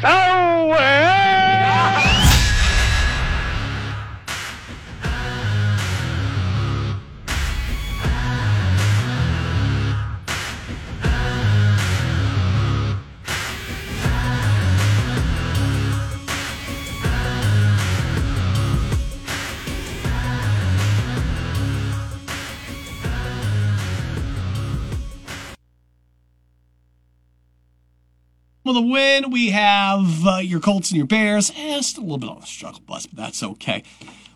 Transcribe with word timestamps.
so 0.00 0.66
well. 0.66 2.31
Well, 28.72 28.80
the 28.80 28.90
win, 28.90 29.30
we 29.30 29.50
have 29.50 30.26
uh, 30.26 30.36
your 30.38 30.58
Colts 30.58 30.90
and 30.92 30.96
your 30.96 31.06
Bears. 31.06 31.52
Eh, 31.54 31.82
still 31.82 32.04
a 32.04 32.06
little 32.06 32.16
bit 32.16 32.30
on 32.30 32.40
the 32.40 32.46
struggle 32.46 32.80
bus, 32.80 33.04
but 33.04 33.18
that's 33.18 33.42
okay. 33.42 33.82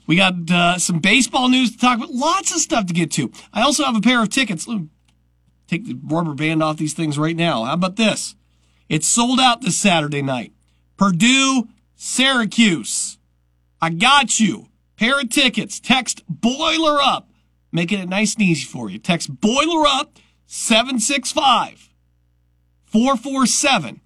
We 0.06 0.16
got 0.16 0.34
uh, 0.50 0.78
some 0.78 0.98
baseball 0.98 1.48
news 1.48 1.72
to 1.72 1.78
talk 1.78 1.96
about. 1.96 2.10
Lots 2.10 2.54
of 2.54 2.60
stuff 2.60 2.84
to 2.84 2.92
get 2.92 3.10
to. 3.12 3.32
I 3.54 3.62
also 3.62 3.82
have 3.84 3.96
a 3.96 4.02
pair 4.02 4.22
of 4.22 4.28
tickets. 4.28 4.68
Take 5.68 5.86
the 5.86 5.98
rubber 6.04 6.34
band 6.34 6.62
off 6.62 6.76
these 6.76 6.92
things 6.92 7.18
right 7.18 7.34
now. 7.34 7.64
How 7.64 7.72
about 7.72 7.96
this? 7.96 8.34
It's 8.90 9.06
sold 9.06 9.40
out 9.40 9.62
this 9.62 9.78
Saturday 9.78 10.20
night. 10.20 10.52
Purdue, 10.98 11.68
Syracuse. 11.94 13.16
I 13.80 13.88
got 13.88 14.38
you. 14.38 14.68
Pair 14.98 15.18
of 15.18 15.30
tickets. 15.30 15.80
Text 15.80 16.24
Boiler 16.28 17.00
Up. 17.00 17.30
Making 17.72 18.00
it 18.00 18.08
nice 18.10 18.34
and 18.34 18.42
easy 18.42 18.66
for 18.66 18.90
you. 18.90 18.98
Text 18.98 19.40
Boiler 19.40 19.86
Up 19.86 20.18
765 20.44 21.88
447 22.84 24.02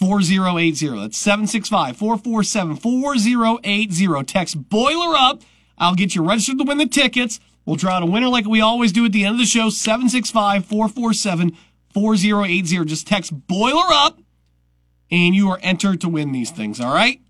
4080. 0.00 0.98
That's 0.98 1.18
765 1.18 1.96
447 1.96 2.76
4080. 2.76 4.24
Text 4.24 4.68
Boiler 4.70 5.14
Up. 5.14 5.42
I'll 5.76 5.94
get 5.94 6.14
you 6.14 6.26
registered 6.26 6.58
to 6.58 6.64
win 6.64 6.78
the 6.78 6.86
tickets. 6.86 7.38
We'll 7.66 7.76
draw 7.76 7.96
out 7.96 8.02
a 8.02 8.06
winner 8.06 8.28
like 8.28 8.46
we 8.46 8.62
always 8.62 8.92
do 8.92 9.04
at 9.04 9.12
the 9.12 9.24
end 9.24 9.34
of 9.34 9.38
the 9.38 9.44
show 9.44 9.68
765 9.68 10.64
447 10.64 11.56
4080. 11.92 12.84
Just 12.86 13.06
text 13.06 13.46
Boiler 13.46 13.92
Up 13.92 14.18
and 15.10 15.34
you 15.34 15.50
are 15.50 15.58
entered 15.62 16.00
to 16.00 16.08
win 16.08 16.32
these 16.32 16.50
things, 16.50 16.80
all 16.80 16.94
right? 16.94 17.20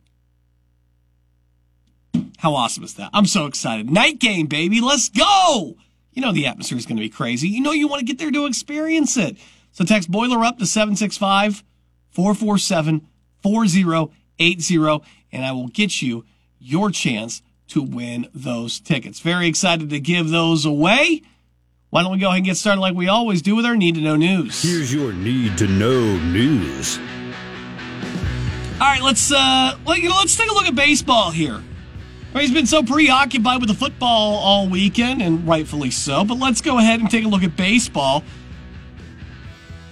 How 2.39 2.55
awesome 2.55 2.85
is 2.85 2.95
that? 2.95 3.11
I'm 3.13 3.27
so 3.27 3.47
excited. 3.47 3.91
Night 3.91 4.21
game, 4.21 4.47
baby. 4.47 4.81
Let's 4.81 5.09
go. 5.09 5.77
You 6.13 6.23
know 6.23 6.33
the 6.33 6.47
atmosphere 6.47 6.79
is 6.79 6.87
going 6.87 6.97
to 6.97 7.03
be 7.03 7.11
crazy. 7.11 7.49
You 7.49 7.63
know 7.63 7.73
you 7.73 7.89
want 7.89 8.01
to 8.01 8.07
get 8.07 8.19
there 8.19 8.31
to 8.31 8.47
experience 8.47 9.17
it. 9.17 9.37
So 9.73 9.85
text 9.85 10.11
Boiler 10.11 10.45
Up 10.45 10.59
to 10.59 10.67
765 10.67 11.65
447 12.11 13.07
4080, 13.43 15.05
and 15.33 15.45
I 15.45 15.53
will 15.53 15.69
get 15.69 16.03
you 16.03 16.25
your 16.59 16.91
chance 16.91 17.43
to 17.69 17.83
win 17.83 18.29
those 18.35 18.81
tickets. 18.81 19.21
Very 19.21 19.47
excited 19.47 19.91
to 19.91 20.01
give 20.01 20.31
those 20.31 20.65
away. 20.65 21.23
Why 21.91 22.03
don't 22.03 22.13
we 22.13 22.19
go 22.19 22.29
ahead 22.29 22.39
and 22.39 22.47
get 22.47 22.57
started 22.57 22.81
like 22.81 22.95
we 22.95 23.09
always 23.09 23.43
do 23.43 23.57
with 23.57 23.65
our 23.65 23.77
need 23.77 23.97
to 23.97 24.01
know 24.01 24.17
news? 24.17 24.63
Here's 24.63 24.93
your 24.93 25.13
need 25.13 25.59
to 25.59 25.67
know 25.67 26.17
news. 26.19 26.99
All 28.81 28.87
right, 28.87 29.03
let's 29.03 29.33
uh, 29.33 29.77
well, 29.85 29.97
you 29.97 30.09
know, 30.09 30.17
let's 30.17 30.37
take 30.37 30.51
a 30.51 30.55
look 30.55 30.67
at 30.67 30.75
baseball 30.75 31.31
here. 31.31 31.63
He's 32.33 32.53
been 32.53 32.67
so 32.67 32.85
preoccupied 32.85 33.61
with 33.61 33.69
the 33.69 33.75
football 33.75 34.37
all 34.37 34.69
weekend, 34.69 35.21
and 35.21 35.47
rightfully 35.47 35.91
so. 35.91 36.25
But 36.25 36.39
let's 36.39 36.61
go 36.61 36.79
ahead 36.79 37.01
and 37.01 37.11
take 37.11 37.25
a 37.25 37.29
look 37.29 37.43
at 37.43 37.57
baseball. 37.57 38.23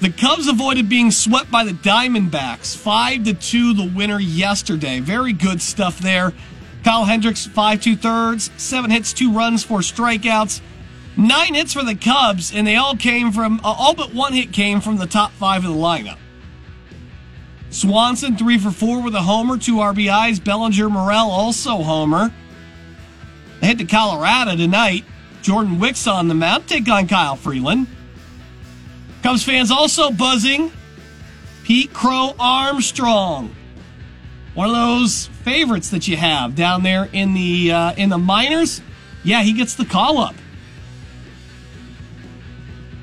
The 0.00 0.10
Cubs 0.10 0.46
avoided 0.46 0.88
being 0.88 1.10
swept 1.10 1.50
by 1.50 1.64
the 1.64 1.72
Diamondbacks. 1.72 2.76
5 2.76 3.24
to 3.24 3.34
2 3.34 3.74
the 3.74 3.90
winner 3.96 4.20
yesterday. 4.20 5.00
Very 5.00 5.32
good 5.32 5.60
stuff 5.60 5.98
there. 5.98 6.32
Kyle 6.84 7.04
Hendricks, 7.04 7.46
5 7.46 7.80
2 7.80 7.96
thirds, 7.96 8.50
7 8.56 8.90
hits, 8.90 9.12
2 9.12 9.32
runs, 9.32 9.64
4 9.64 9.80
strikeouts. 9.80 10.60
9 11.16 11.54
hits 11.54 11.72
for 11.72 11.82
the 11.82 11.96
Cubs, 11.96 12.54
and 12.54 12.64
they 12.64 12.76
all 12.76 12.94
came 12.94 13.32
from, 13.32 13.60
uh, 13.64 13.74
all 13.76 13.92
but 13.92 14.14
one 14.14 14.32
hit 14.32 14.52
came 14.52 14.80
from 14.80 14.98
the 14.98 15.06
top 15.06 15.32
5 15.32 15.64
of 15.64 15.72
the 15.72 15.76
lineup. 15.76 16.18
Swanson, 17.70 18.36
3 18.36 18.58
for 18.58 18.70
4 18.70 19.02
with 19.02 19.16
a 19.16 19.22
homer, 19.22 19.58
2 19.58 19.74
RBIs. 19.74 20.42
Bellinger 20.42 20.88
Morel, 20.88 21.28
also 21.28 21.82
homer. 21.82 22.32
They 23.60 23.66
head 23.66 23.78
to 23.78 23.84
Colorado 23.84 24.54
tonight. 24.54 25.04
Jordan 25.42 25.80
Wicks 25.80 26.06
on 26.06 26.28
the 26.28 26.34
mound. 26.34 26.68
Take 26.68 26.88
on 26.88 27.08
Kyle 27.08 27.34
Freeland. 27.34 27.88
Cubs 29.28 29.44
fans 29.44 29.70
also 29.70 30.10
buzzing. 30.10 30.72
Pete 31.62 31.92
Crow 31.92 32.34
Armstrong, 32.40 33.54
one 34.54 34.70
of 34.70 34.74
those 34.74 35.26
favorites 35.44 35.90
that 35.90 36.08
you 36.08 36.16
have 36.16 36.54
down 36.54 36.82
there 36.82 37.10
in 37.12 37.34
the 37.34 37.70
uh, 37.70 37.92
in 37.98 38.08
the 38.08 38.16
minors. 38.16 38.80
Yeah, 39.22 39.42
he 39.42 39.52
gets 39.52 39.74
the 39.74 39.84
call 39.84 40.16
up. 40.16 40.34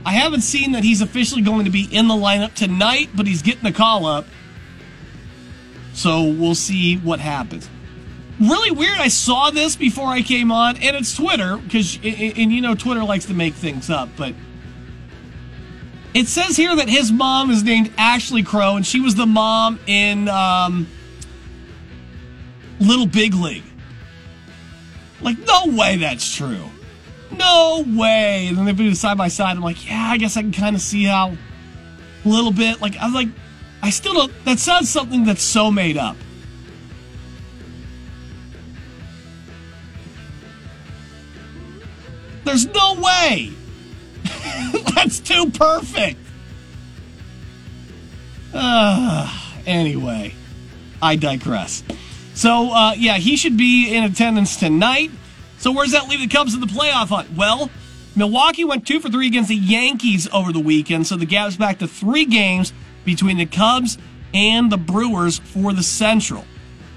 I 0.04 0.14
haven't 0.14 0.42
seen 0.42 0.72
that 0.72 0.84
he's 0.84 1.00
officially 1.00 1.44
going 1.44 1.66
to 1.66 1.72
be 1.72 1.84
in 1.84 2.08
the 2.08 2.16
lineup 2.16 2.56
tonight, 2.56 3.12
but 3.14 3.28
he's 3.28 3.44
getting 3.44 3.64
the 3.64 3.72
call 3.72 4.08
up. 4.08 4.26
So 5.94 6.24
we'll 6.24 6.56
see 6.56 6.98
what 6.98 7.20
happens. 7.20 7.70
Really 8.40 8.72
weird. 8.72 8.98
I 8.98 9.10
saw 9.10 9.52
this 9.52 9.76
before 9.76 10.08
I 10.08 10.24
came 10.24 10.52
on, 10.52 10.78
and 10.78 10.96
it's 10.96 11.16
Twitter 11.16 11.58
because, 11.58 11.98
and, 11.98 12.36
and 12.36 12.52
you 12.52 12.62
know, 12.62 12.74
Twitter 12.74 13.04
likes 13.04 13.26
to 13.26 13.36
make 13.36 13.54
things 13.54 13.92
up, 13.92 14.10
but 14.18 14.34
it 16.16 16.30
says 16.30 16.56
here 16.56 16.74
that 16.74 16.88
his 16.88 17.12
mom 17.12 17.52
is 17.52 17.62
named 17.62 17.92
Ashley 17.98 18.42
Crow, 18.42 18.78
and 18.78 18.88
she 18.88 19.02
was 19.02 19.16
the 19.16 19.26
mom 19.26 19.78
in 19.86 20.30
um, 20.30 20.88
Little 22.80 23.06
Big 23.06 23.34
League. 23.34 23.66
Like, 25.20 25.38
no 25.40 25.66
way 25.66 25.98
that's 25.98 26.34
true. 26.34 26.70
No 27.38 27.84
way. 27.86 28.48
And 28.48 28.58
then 28.58 28.64
they 28.64 28.74
put 28.74 28.86
it 28.86 28.96
side 28.96 29.18
by 29.18 29.28
side. 29.28 29.58
I'm 29.58 29.62
like, 29.62 29.86
yeah, 29.86 30.08
I 30.10 30.18
guess 30.18 30.38
I 30.38 30.42
can 30.42 30.54
kind 30.54 30.74
of 30.74 30.82
see 30.82 31.04
how 31.04 31.36
a 32.24 32.28
little 32.30 32.54
bit. 32.54 32.80
Like, 32.80 32.96
I'm 33.02 33.14
like, 33.14 33.28
I 33.84 33.90
still 33.90 34.14
don't. 34.14 34.46
That 34.46 34.58
sounds 34.58 34.90
something 34.90 35.26
that's 35.26 35.44
so 35.44 35.70
made 35.70 35.98
up. 35.98 36.16
There's 42.46 42.68
no 42.68 42.94
way. 43.02 43.52
That's 44.96 45.20
too 45.20 45.50
perfect. 45.52 46.20
Uh, 48.54 49.30
anyway, 49.66 50.34
I 51.02 51.16
digress. 51.16 51.84
So, 52.34 52.72
uh, 52.72 52.94
yeah, 52.98 53.18
he 53.18 53.36
should 53.36 53.58
be 53.58 53.94
in 53.94 54.04
attendance 54.04 54.58
tonight. 54.58 55.12
So, 55.58 55.72
where's 55.72 55.92
that 55.92 56.10
leave 56.10 56.20
the 56.20 56.28
Cubs 56.28 56.54
in 56.54 56.62
the 56.62 56.68
playoff 56.68 57.10
hunt? 57.10 57.32
Well, 57.36 57.70
Milwaukee 58.16 58.64
went 58.64 58.88
two 58.88 59.00
for 59.00 59.10
three 59.10 59.28
against 59.28 59.50
the 59.50 59.56
Yankees 59.56 60.28
over 60.32 60.54
the 60.54 60.60
weekend, 60.60 61.08
so 61.08 61.18
the 61.18 61.26
gap's 61.26 61.58
back 61.58 61.80
to 61.80 61.88
three 61.88 62.26
games 62.26 62.72
between 63.04 63.38
the 63.38 63.46
Cubs 63.46 63.98
and 64.34 64.72
the 64.72 64.78
Brewers 64.78 65.40
for 65.40 65.74
the 65.74 65.84
Central. 65.84 66.46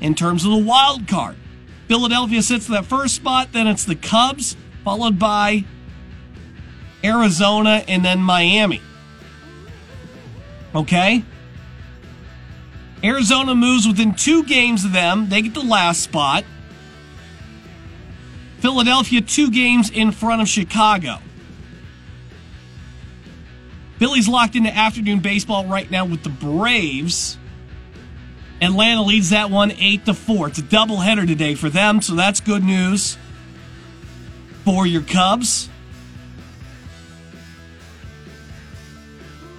In 0.01 0.15
terms 0.15 0.45
of 0.45 0.53
the 0.53 0.59
wild 0.59 1.09
card, 1.09 1.37
Philadelphia 1.89 2.43
sits 2.43 2.69
in 2.69 2.75
that 2.75 2.85
first 2.85 3.17
spot, 3.17 3.53
then 3.53 3.67
it's 3.67 3.85
the 3.85 3.97
Cubs, 3.97 4.57
followed 4.85 5.19
by 5.19 5.65
Arizona, 7.05 7.85
and 7.87 8.05
then 8.05 8.21
Miami. 8.21 8.81
Okay? 10.75 11.25
Arizona 13.03 13.55
moves 13.55 13.87
within 13.87 14.15
two 14.15 14.43
games 14.45 14.85
of 14.85 14.93
them. 14.93 15.29
They 15.29 15.43
get 15.43 15.55
the 15.55 15.61
last 15.61 16.03
spot. 16.03 16.45
Philadelphia, 18.59 19.21
two 19.21 19.51
games 19.51 19.89
in 19.91 20.11
front 20.11 20.43
of 20.43 20.49
Chicago. 20.49 21.19
Philly's 23.99 24.29
locked 24.29 24.57
into 24.57 24.75
afternoon 24.75 25.21
baseball 25.21 25.67
right 25.67 25.91
now 25.91 26.05
with 26.05 26.23
the 26.23 26.29
Braves. 26.29 27.39
Atlanta 28.61 29.03
leads 29.03 29.31
that 29.31 29.51
one 29.51 29.73
8 29.73 30.05
to 30.07 30.15
4. 30.15 30.49
It's 30.49 30.59
a 30.59 30.63
doubleheader 30.63 31.27
today 31.27 31.55
for 31.55 31.69
them, 31.69 32.01
so 32.03 32.15
that's 32.15 32.41
good 32.41 32.65
news 32.65 33.17
for 34.65 34.87
your 34.87 35.03
Cubs. 35.03 35.69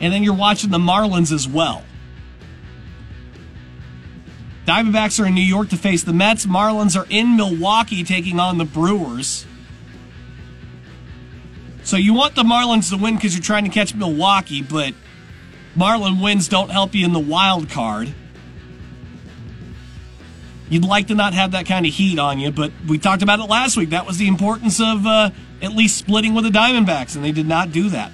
And 0.01 0.13
then 0.13 0.23
you're 0.23 0.33
watching 0.33 0.69
the 0.69 0.77
Marlins 0.77 1.31
as 1.31 1.47
well. 1.47 1.83
Diamondbacks 4.65 5.21
are 5.21 5.25
in 5.25 5.33
New 5.33 5.41
York 5.41 5.69
to 5.69 5.77
face 5.77 6.03
the 6.03 6.13
Mets. 6.13 6.45
Marlins 6.45 6.95
are 6.99 7.07
in 7.09 7.35
Milwaukee 7.35 8.03
taking 8.03 8.39
on 8.39 8.57
the 8.57 8.65
Brewers. 8.65 9.45
So 11.83 11.97
you 11.97 12.13
want 12.13 12.35
the 12.35 12.43
Marlins 12.43 12.91
to 12.91 12.97
win 12.97 13.15
because 13.15 13.33
you're 13.33 13.41
trying 13.41 13.63
to 13.63 13.71
catch 13.71 13.95
Milwaukee, 13.95 14.61
but 14.61 14.93
Marlin 15.75 16.19
wins 16.19 16.47
don't 16.47 16.69
help 16.69 16.93
you 16.93 17.03
in 17.03 17.13
the 17.13 17.19
wild 17.19 17.69
card. 17.69 18.13
You'd 20.69 20.85
like 20.85 21.07
to 21.07 21.15
not 21.15 21.33
have 21.33 21.53
that 21.53 21.65
kind 21.65 21.87
of 21.87 21.91
heat 21.91 22.19
on 22.19 22.37
you, 22.37 22.51
but 22.51 22.71
we 22.87 22.99
talked 22.99 23.23
about 23.23 23.39
it 23.39 23.49
last 23.49 23.75
week. 23.75 23.89
That 23.89 24.05
was 24.05 24.19
the 24.19 24.27
importance 24.27 24.79
of 24.79 25.07
uh, 25.07 25.31
at 25.63 25.71
least 25.71 25.97
splitting 25.97 26.35
with 26.35 26.43
the 26.43 26.51
Diamondbacks, 26.51 27.15
and 27.15 27.25
they 27.25 27.31
did 27.31 27.47
not 27.47 27.71
do 27.71 27.89
that. 27.89 28.11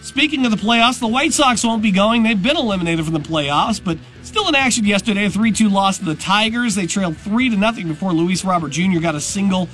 Speaking 0.00 0.44
of 0.44 0.50
the 0.50 0.56
playoffs, 0.56 1.00
the 1.00 1.08
White 1.08 1.32
Sox 1.32 1.64
won't 1.64 1.82
be 1.82 1.90
going. 1.90 2.22
They've 2.22 2.40
been 2.40 2.56
eliminated 2.56 3.04
from 3.04 3.14
the 3.14 3.20
playoffs, 3.20 3.82
but 3.82 3.98
still 4.22 4.48
in 4.48 4.54
action 4.54 4.84
yesterday. 4.84 5.24
A 5.26 5.30
3 5.30 5.52
2 5.52 5.68
loss 5.68 5.98
to 5.98 6.04
the 6.04 6.14
Tigers. 6.14 6.74
They 6.74 6.86
trailed 6.86 7.16
3 7.16 7.50
to 7.50 7.56
nothing 7.56 7.88
before 7.88 8.12
Luis 8.12 8.44
Robert 8.44 8.70
Jr. 8.70 9.00
got 9.00 9.14
a 9.14 9.20
single 9.20 9.68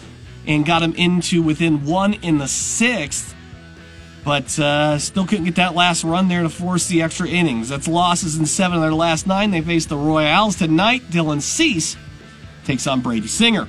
and 0.47 0.65
got 0.67 0.83
him 0.83 0.95
into 0.95 1.43
within 1.43 1.85
one 1.85 2.15
in 2.15 2.39
the 2.39 2.49
sixth. 2.49 3.35
But 4.25 4.59
uh, 4.59 4.99
still 4.99 5.27
couldn't 5.27 5.45
get 5.45 5.57
that 5.57 5.75
last 5.75 6.03
run 6.03 6.29
there 6.29 6.43
to 6.43 6.49
force 6.49 6.89
the 6.89 7.03
extra 7.03 7.29
innings. 7.29 7.69
That's 7.69 7.87
losses 7.87 8.39
in 8.39 8.47
seven 8.47 8.79
of 8.79 8.83
their 8.83 8.95
last 8.95 9.27
nine. 9.27 9.51
They 9.51 9.61
face 9.61 9.85
the 9.85 9.99
Royals 9.99 10.57
tonight. 10.57 11.03
Dylan 11.11 11.43
Cease 11.43 11.97
takes 12.65 12.87
on 12.87 13.03
Brady 13.03 13.27
Singer. 13.27 13.69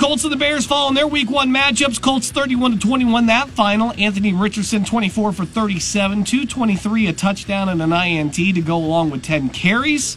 Colts 0.00 0.24
and 0.24 0.32
the 0.32 0.36
Bears 0.38 0.64
fall 0.64 0.88
in 0.88 0.94
their 0.94 1.06
week 1.06 1.30
one 1.30 1.50
matchups. 1.50 2.00
Colts 2.00 2.30
31 2.30 2.72
to 2.72 2.78
21 2.78 3.26
that 3.26 3.50
final. 3.50 3.92
Anthony 3.98 4.32
Richardson 4.32 4.82
24 4.82 5.32
for 5.32 5.44
37, 5.44 6.24
223, 6.24 7.08
a 7.08 7.12
touchdown 7.12 7.68
and 7.68 7.82
an 7.82 7.92
INT 7.92 8.34
to 8.34 8.62
go 8.62 8.78
along 8.78 9.10
with 9.10 9.22
10 9.22 9.50
carries 9.50 10.16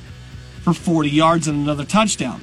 for 0.61 0.73
40 0.73 1.09
yards 1.09 1.49
and 1.49 1.61
another 1.61 1.83
touchdown. 1.83 2.41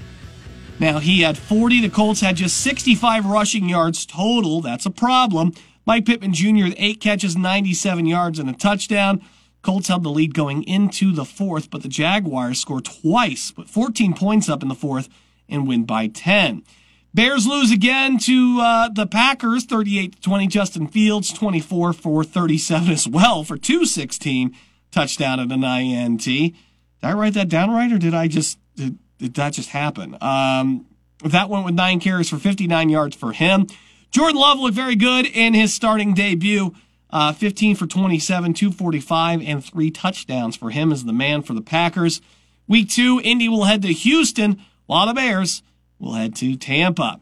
Now 0.78 0.98
he 0.98 1.22
had 1.22 1.38
40. 1.38 1.80
The 1.80 1.88
Colts 1.88 2.20
had 2.20 2.36
just 2.36 2.60
65 2.60 3.24
rushing 3.24 3.70
yards 3.70 4.04
total. 4.04 4.60
That's 4.60 4.84
a 4.84 4.90
problem. 4.90 5.54
Mike 5.86 6.04
Pittman 6.04 6.34
Jr. 6.34 6.64
with 6.64 6.74
eight 6.76 7.00
catches, 7.00 7.38
97 7.38 8.04
yards, 8.04 8.38
and 8.38 8.50
a 8.50 8.52
touchdown. 8.52 9.24
Colts 9.62 9.88
held 9.88 10.02
the 10.02 10.10
lead 10.10 10.34
going 10.34 10.62
into 10.64 11.10
the 11.10 11.24
fourth, 11.24 11.70
but 11.70 11.82
the 11.82 11.88
Jaguars 11.88 12.60
scored 12.60 12.84
twice, 12.84 13.50
put 13.50 13.70
14 13.70 14.12
points 14.12 14.50
up 14.50 14.62
in 14.62 14.68
the 14.68 14.74
fourth, 14.74 15.08
and 15.48 15.66
win 15.66 15.84
by 15.84 16.06
10. 16.06 16.64
Bears 17.12 17.46
lose 17.46 17.72
again 17.72 18.18
to 18.18 18.58
uh, 18.60 18.88
the 18.88 19.06
Packers, 19.06 19.64
38 19.64 20.16
to 20.16 20.20
20. 20.20 20.46
Justin 20.46 20.86
Fields, 20.86 21.32
24 21.32 21.92
for 21.92 22.22
37 22.22 22.90
as 22.90 23.08
well 23.08 23.42
for 23.42 23.56
216 23.56 24.54
touchdown 24.92 25.40
and 25.40 25.50
an 25.50 25.64
INT. 25.64 26.24
Did 26.24 26.54
I 27.02 27.12
write 27.12 27.34
that 27.34 27.48
down 27.48 27.70
right, 27.70 27.90
or 27.90 27.98
did 27.98 28.14
I 28.14 28.28
just 28.28 28.58
did, 28.76 28.98
did 29.18 29.34
that 29.34 29.54
just 29.54 29.70
happen? 29.70 30.16
Um, 30.20 30.86
that 31.24 31.48
went 31.48 31.64
with 31.64 31.74
nine 31.74 31.98
carries 31.98 32.30
for 32.30 32.38
59 32.38 32.88
yards 32.88 33.16
for 33.16 33.32
him. 33.32 33.66
Jordan 34.10 34.40
Love 34.40 34.58
looked 34.58 34.74
very 34.74 34.96
good 34.96 35.26
in 35.26 35.54
his 35.54 35.74
starting 35.74 36.14
debut. 36.14 36.74
Uh, 37.12 37.32
15 37.32 37.74
for 37.74 37.88
27, 37.88 38.54
245, 38.54 39.42
and 39.42 39.64
three 39.64 39.90
touchdowns 39.90 40.54
for 40.54 40.70
him 40.70 40.92
as 40.92 41.04
the 41.04 41.12
man 41.12 41.42
for 41.42 41.54
the 41.54 41.60
Packers. 41.60 42.20
Week 42.68 42.88
two, 42.88 43.20
Indy 43.24 43.48
will 43.48 43.64
head 43.64 43.82
to 43.82 43.88
Houston, 43.88 44.62
while 44.86 45.08
the 45.08 45.14
Bears 45.14 45.62
will 46.00 46.14
head 46.14 46.34
to 46.36 46.56
Tampa. 46.56 47.20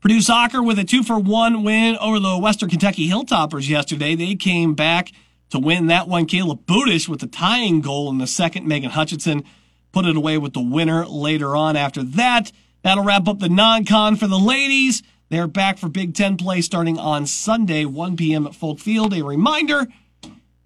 Purdue 0.00 0.22
Soccer 0.22 0.62
with 0.62 0.78
a 0.78 0.84
two 0.84 1.02
for 1.02 1.18
one 1.18 1.62
win 1.62 1.96
over 1.98 2.18
the 2.18 2.38
Western 2.38 2.70
Kentucky 2.70 3.08
Hilltoppers 3.08 3.68
yesterday. 3.68 4.14
They 4.14 4.34
came 4.34 4.74
back 4.74 5.12
to 5.50 5.58
win 5.58 5.88
that 5.88 6.08
one. 6.08 6.24
Caleb 6.24 6.64
Budish 6.64 7.06
with 7.06 7.20
the 7.20 7.26
tying 7.26 7.82
goal 7.82 8.10
in 8.10 8.18
the 8.18 8.26
second. 8.26 8.66
Megan 8.66 8.90
Hutchinson 8.90 9.44
put 9.92 10.06
it 10.06 10.16
away 10.16 10.38
with 10.38 10.54
the 10.54 10.62
winner 10.62 11.04
later 11.06 11.54
on 11.54 11.76
after 11.76 12.02
that. 12.02 12.50
That'll 12.82 13.04
wrap 13.04 13.28
up 13.28 13.40
the 13.40 13.50
non-con 13.50 14.16
for 14.16 14.26
the 14.26 14.38
ladies. 14.38 15.02
They're 15.28 15.46
back 15.46 15.76
for 15.76 15.88
Big 15.88 16.14
Ten 16.14 16.36
play 16.36 16.62
starting 16.62 16.98
on 16.98 17.26
Sunday, 17.26 17.84
1 17.84 18.16
p.m. 18.16 18.46
at 18.46 18.54
Folk 18.54 18.80
Field. 18.80 19.12
A 19.12 19.22
reminder, 19.22 19.86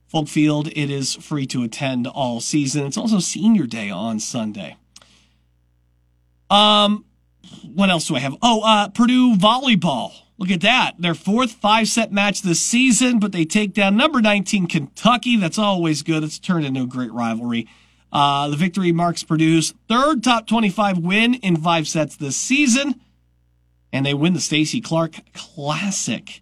Folk 0.06 0.28
Field, 0.28 0.68
it 0.68 0.90
is 0.90 1.16
free 1.16 1.46
to 1.48 1.64
attend 1.64 2.06
all 2.06 2.40
season. 2.40 2.86
It's 2.86 2.96
also 2.96 3.18
senior 3.18 3.66
day 3.66 3.90
on 3.90 4.20
Sunday. 4.20 4.76
Um, 6.54 7.04
what 7.74 7.90
else 7.90 8.06
do 8.06 8.16
I 8.16 8.20
have? 8.20 8.36
Oh, 8.42 8.62
uh, 8.62 8.88
Purdue 8.88 9.36
volleyball. 9.36 10.12
Look 10.38 10.50
at 10.50 10.62
that. 10.62 10.94
Their 10.98 11.14
fourth 11.14 11.52
five 11.52 11.88
set 11.88 12.12
match 12.12 12.42
this 12.42 12.60
season, 12.60 13.18
but 13.18 13.32
they 13.32 13.44
take 13.44 13.72
down 13.72 13.96
number 13.96 14.20
19 14.20 14.66
Kentucky. 14.66 15.36
That's 15.36 15.58
always 15.58 16.02
good. 16.02 16.24
It's 16.24 16.38
turned 16.38 16.64
into 16.64 16.82
a 16.82 16.86
great 16.86 17.12
rivalry. 17.12 17.68
Uh, 18.12 18.48
the 18.48 18.56
victory 18.56 18.92
marks 18.92 19.24
Purdue's 19.24 19.74
third 19.88 20.22
top 20.22 20.46
25 20.46 20.98
win 20.98 21.34
in 21.34 21.56
five 21.56 21.88
sets 21.88 22.16
this 22.16 22.36
season, 22.36 23.00
and 23.92 24.06
they 24.06 24.14
win 24.14 24.34
the 24.34 24.40
Stacy 24.40 24.80
Clark 24.80 25.14
Classic. 25.34 26.40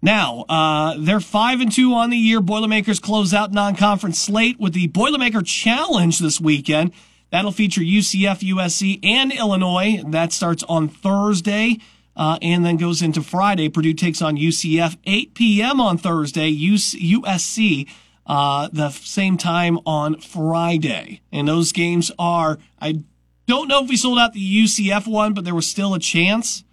Now, 0.00 0.44
uh, 0.48 0.96
they're 0.98 1.20
five 1.20 1.60
and 1.60 1.70
two 1.72 1.92
on 1.92 2.10
the 2.10 2.16
year. 2.16 2.40
Boilermakers 2.40 3.00
close 3.00 3.34
out 3.34 3.52
non-conference 3.52 4.18
slate 4.18 4.60
with 4.60 4.72
the 4.72 4.88
Boilermaker 4.88 5.44
Challenge 5.44 6.18
this 6.18 6.40
weekend. 6.40 6.92
That'll 7.30 7.52
feature 7.52 7.80
UCF, 7.80 8.40
USC, 8.40 9.04
and 9.04 9.32
Illinois. 9.32 10.02
That 10.06 10.32
starts 10.32 10.62
on 10.64 10.88
Thursday. 10.88 11.78
Uh, 12.16 12.36
and 12.42 12.66
then 12.66 12.76
goes 12.76 13.00
into 13.00 13.22
Friday. 13.22 13.68
Purdue 13.68 13.94
takes 13.94 14.20
on 14.20 14.36
UCF 14.36 14.96
8 15.04 15.34
p.m. 15.34 15.80
on 15.80 15.96
Thursday. 15.98 16.52
USC 16.52 17.88
uh, 18.28 18.68
the 18.72 18.90
same 18.90 19.36
time 19.36 19.78
on 19.86 20.20
Friday. 20.20 21.22
And 21.32 21.48
those 21.48 21.72
games 21.72 22.10
are 22.18 22.58
I 22.80 23.02
don't 23.46 23.68
know 23.68 23.82
if 23.82 23.88
we 23.88 23.96
sold 23.96 24.18
out 24.18 24.34
the 24.34 24.64
UCF 24.64 25.06
one, 25.06 25.32
but 25.32 25.44
there 25.44 25.54
was 25.54 25.66
still 25.66 25.94
a 25.94 25.98
chance. 25.98 26.64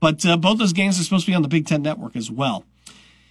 But 0.00 0.24
uh, 0.26 0.36
both 0.36 0.58
those 0.58 0.74
games 0.74 1.00
are 1.00 1.02
supposed 1.02 1.24
to 1.24 1.30
be 1.30 1.34
on 1.34 1.42
the 1.42 1.48
Big 1.48 1.66
Ten 1.66 1.80
Network 1.80 2.14
as 2.14 2.30
well. 2.30 2.66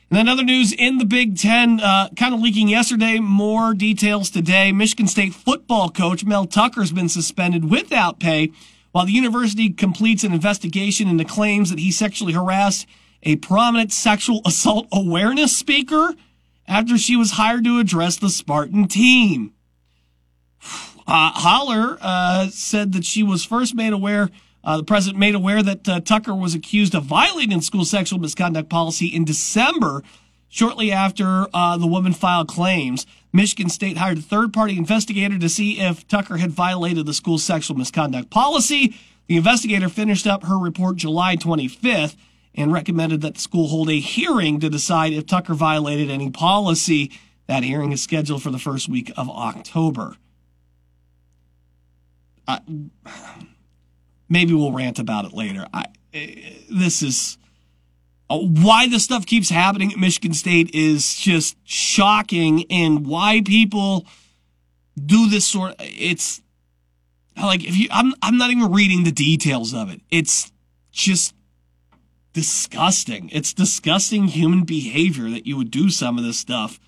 And 0.10 0.18
then 0.18 0.28
other 0.28 0.44
news 0.44 0.72
in 0.74 0.98
the 0.98 1.06
Big 1.06 1.38
Ten, 1.38 1.80
uh, 1.80 2.10
kind 2.16 2.34
of 2.34 2.42
leaking 2.42 2.68
yesterday, 2.68 3.20
more 3.20 3.74
details 3.74 4.30
today. 4.30 4.72
Michigan 4.72 5.08
State 5.08 5.34
football 5.34 5.90
coach 5.90 6.24
Mel 6.24 6.46
Tucker's 6.46 6.92
been 6.92 7.10
suspended 7.10 7.70
without 7.70 8.20
pay 8.20 8.52
while 8.92 9.06
the 9.06 9.12
university 9.12 9.72
completes 9.72 10.24
an 10.24 10.34
investigation 10.34 11.08
into 11.08 11.26
claims 11.26 11.70
that 11.72 11.80
he 11.80 11.92
sexually 11.92 12.34
harassed 12.34 12.86
a 13.24 13.38
prominent 13.38 13.92
sexual 13.92 14.42
assault 14.46 14.88
awareness 14.92 15.58
speaker 15.58 16.14
after 16.68 16.98
she 16.98 17.16
was 17.16 17.32
hired 17.32 17.64
to 17.64 17.80
address 17.80 18.18
the 18.18 18.30
Spartan 18.30 18.88
team. 18.88 19.54
Uh, 21.06 21.32
Haller 21.34 21.98
uh, 22.00 22.48
said 22.48 22.94
that 22.94 23.04
she 23.04 23.24
was 23.24 23.44
first 23.44 23.76
made 23.76 23.92
aware, 23.92 24.30
uh, 24.64 24.78
the 24.78 24.84
president 24.84 25.20
made 25.20 25.36
aware 25.36 25.62
that 25.62 25.88
uh, 25.90 26.00
Tucker 26.00 26.34
was 26.34 26.56
accused 26.56 26.96
of 26.96 27.04
violating 27.04 27.60
school 27.62 27.86
sexual 27.86 28.20
misconduct 28.20 28.70
policy 28.70 29.08
in 29.08 29.26
December, 29.26 30.04
shortly 30.48 30.92
after 30.92 31.48
uh, 31.54 31.78
the 31.78 31.88
woman 31.88 32.14
filed 32.14 32.48
claims. 32.48 33.06
Michigan 33.34 33.70
State 33.70 33.98
hired 33.98 34.20
a 34.20 34.22
third 34.22 34.54
party 34.54 34.78
investigator 34.78 35.38
to 35.40 35.50
see 35.50 35.80
if 35.80 36.08
Tucker 36.08 36.38
had 36.38 36.52
violated 36.52 37.06
the 37.06 37.14
school's 37.14 37.44
sexual 37.44 37.76
misconduct 37.76 38.30
policy. 38.30 38.96
The 39.28 39.38
investigator 39.38 39.90
finished 39.90 40.28
up 40.28 40.44
her 40.44 40.58
report 40.58 40.98
July 40.98 41.36
25th 41.36 42.16
and 42.56 42.72
recommended 42.72 43.22
that 43.22 43.36
the 43.36 43.42
school 43.42 43.68
hold 43.68 43.90
a 43.90 44.00
hearing 44.00 44.60
to 44.60 44.70
decide 44.70 45.14
if 45.14 45.26
Tucker 45.26 45.56
violated 45.56 46.10
any 46.10 46.30
policy. 46.30 47.12
That 47.48 47.64
hearing 47.64 47.92
is 47.92 48.02
scheduled 48.02 48.44
for 48.44 48.52
the 48.52 48.60
first 48.60 48.88
week 48.88 49.12
of 49.18 49.30
October. 49.30 50.18
Uh, 52.48 52.60
maybe 54.34 54.54
we'll 54.54 54.74
rant 54.74 55.00
about 55.00 55.26
it 55.26 55.34
later. 55.34 55.66
I, 55.74 55.86
this 56.70 57.02
is 57.02 57.38
uh, 58.30 58.40
why 58.40 58.88
this 58.88 59.04
stuff 59.04 59.26
keeps 59.26 59.50
happening 59.50 59.94
at 59.94 60.00
Michigan 60.00 60.34
State 60.34 60.74
is 60.74 61.16
just 61.16 61.56
shocking, 61.64 62.66
and 62.70 63.06
why 63.06 63.42
people 63.46 64.06
do 64.98 65.30
this 65.30 65.46
sort. 65.46 65.76
It's 65.80 66.42
like 67.38 67.64
if 67.64 67.78
you, 67.78 67.88
I'm, 67.92 68.14
I'm 68.22 68.38
not 68.38 68.50
even 68.50 68.72
reading 68.72 69.04
the 69.04 69.12
details 69.12 69.74
of 69.74 69.90
it. 69.90 70.02
It's 70.10 70.52
just 70.92 71.34
disgusting. 72.34 73.30
It's 73.32 73.54
disgusting 73.54 74.28
human 74.28 74.64
behavior 74.64 75.30
that 75.30 75.46
you 75.46 75.56
would 75.58 75.72
do 75.72 75.90
some 75.90 76.18
of 76.18 76.24
this 76.24 76.40
stuff. 76.40 76.80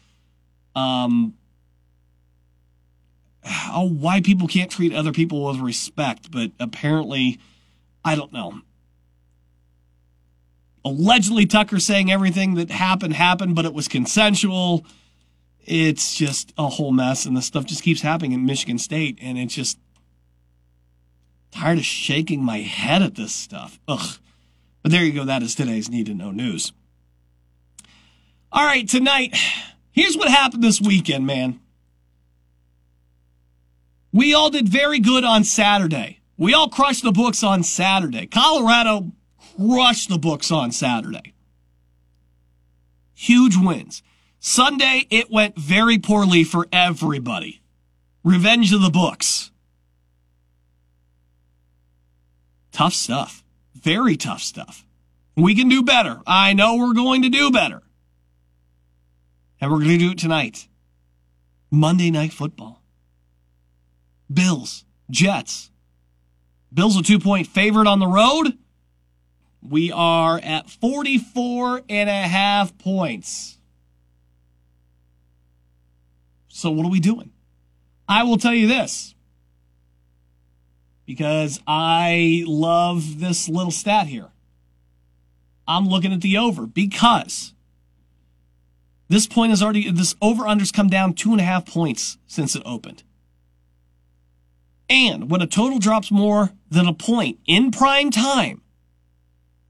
Um, 0.75 1.35
oh, 3.71 3.87
why 3.87 4.21
people 4.21 4.47
can't 4.47 4.71
treat 4.71 4.93
other 4.93 5.11
people 5.11 5.45
with 5.45 5.59
respect, 5.59 6.31
but 6.31 6.51
apparently, 6.59 7.39
I 8.03 8.15
don't 8.15 8.33
know. 8.33 8.61
Allegedly, 10.83 11.45
Tucker 11.45 11.79
saying 11.79 12.11
everything 12.11 12.55
that 12.55 12.69
happened 12.69 13.13
happened, 13.13 13.55
but 13.55 13.65
it 13.65 13.73
was 13.73 13.87
consensual. 13.87 14.85
It's 15.65 16.13
just 16.13 16.53
a 16.57 16.67
whole 16.67 16.91
mess, 16.91 17.25
and 17.25 17.35
this 17.35 17.45
stuff 17.47 17.65
just 17.65 17.81
keeps 17.81 18.01
happening 18.01 18.33
in 18.33 18.45
Michigan 18.45 18.77
State, 18.77 19.17
and 19.21 19.37
it's 19.37 19.55
just 19.55 19.79
tired 21.49 21.79
of 21.79 21.85
shaking 21.85 22.43
my 22.43 22.59
head 22.59 23.01
at 23.01 23.15
this 23.15 23.33
stuff. 23.33 23.79
Ugh. 23.87 24.19
But 24.83 24.91
there 24.91 25.03
you 25.03 25.13
go. 25.13 25.25
That 25.25 25.41
is 25.41 25.55
today's 25.55 25.89
Need 25.89 26.05
to 26.05 26.13
Know 26.13 26.29
News. 26.29 26.71
All 28.51 28.63
right, 28.63 28.87
tonight, 28.87 29.35
here's 29.91 30.15
what 30.15 30.29
happened 30.29 30.63
this 30.63 30.79
weekend, 30.79 31.25
man. 31.25 31.59
We 34.15 34.33
all 34.33 34.49
did 34.49 34.69
very 34.69 34.99
good 34.99 35.25
on 35.25 35.43
Saturday. 35.43 36.21
We 36.37 36.53
all 36.53 36.69
crushed 36.69 37.03
the 37.03 37.11
books 37.11 37.43
on 37.43 37.63
Saturday. 37.63 38.27
Colorado 38.27 39.11
crushed 39.57 40.07
the 40.07 40.17
books 40.17 40.51
on 40.51 40.71
Saturday. 40.71 41.33
Huge 43.13 43.57
wins. 43.57 44.01
Sunday, 44.39 45.05
it 45.09 45.29
went 45.29 45.57
very 45.57 45.97
poorly 45.97 46.45
for 46.45 46.65
everybody. 46.71 47.61
Revenge 48.23 48.71
of 48.71 48.81
the 48.81 48.89
books. 48.89 49.51
Tough 52.71 52.93
stuff. 52.93 53.43
Very 53.73 54.15
tough 54.15 54.41
stuff. 54.41 54.85
We 55.35 55.55
can 55.55 55.67
do 55.67 55.83
better. 55.83 56.21
I 56.25 56.53
know 56.53 56.77
we're 56.77 56.93
going 56.93 57.23
to 57.23 57.29
do 57.29 57.51
better. 57.51 57.81
And 59.59 59.69
we're 59.69 59.79
going 59.79 59.89
to 59.89 59.97
do 59.97 60.11
it 60.11 60.17
tonight. 60.17 60.69
Monday 61.69 62.11
Night 62.11 62.31
Football. 62.31 62.81
Bills, 64.31 64.85
Jets. 65.09 65.71
Bills 66.73 66.97
a 66.97 67.03
two 67.03 67.19
point 67.19 67.47
favorite 67.47 67.87
on 67.87 67.99
the 67.99 68.07
road. 68.07 68.57
We 69.61 69.91
are 69.91 70.39
at 70.43 70.69
44 70.69 71.81
and 71.89 72.09
a 72.09 72.13
half 72.13 72.77
points. 72.77 73.57
So 76.47 76.69
what 76.71 76.85
are 76.85 76.91
we 76.91 76.99
doing? 76.99 77.31
I 78.07 78.23
will 78.23 78.37
tell 78.37 78.53
you 78.53 78.67
this 78.67 79.15
because 81.05 81.59
I 81.67 82.43
love 82.45 83.19
this 83.19 83.49
little 83.49 83.71
stat 83.71 84.07
here. 84.07 84.29
I'm 85.67 85.87
looking 85.87 86.13
at 86.13 86.21
the 86.21 86.37
over 86.37 86.67
because 86.67 87.53
this 89.07 89.27
point 89.27 89.51
is 89.51 89.61
already, 89.61 89.89
this 89.91 90.15
over 90.21 90.43
unders 90.43 90.73
come 90.73 90.87
down 90.89 91.13
two 91.13 91.31
and 91.31 91.41
a 91.41 91.43
half 91.43 91.65
points 91.65 92.17
since 92.27 92.55
it 92.55 92.63
opened. 92.65 93.03
And 94.89 95.29
when 95.29 95.41
a 95.41 95.47
total 95.47 95.79
drops 95.79 96.11
more 96.11 96.51
than 96.69 96.87
a 96.87 96.93
point 96.93 97.39
in 97.45 97.71
prime 97.71 98.11
time, 98.11 98.61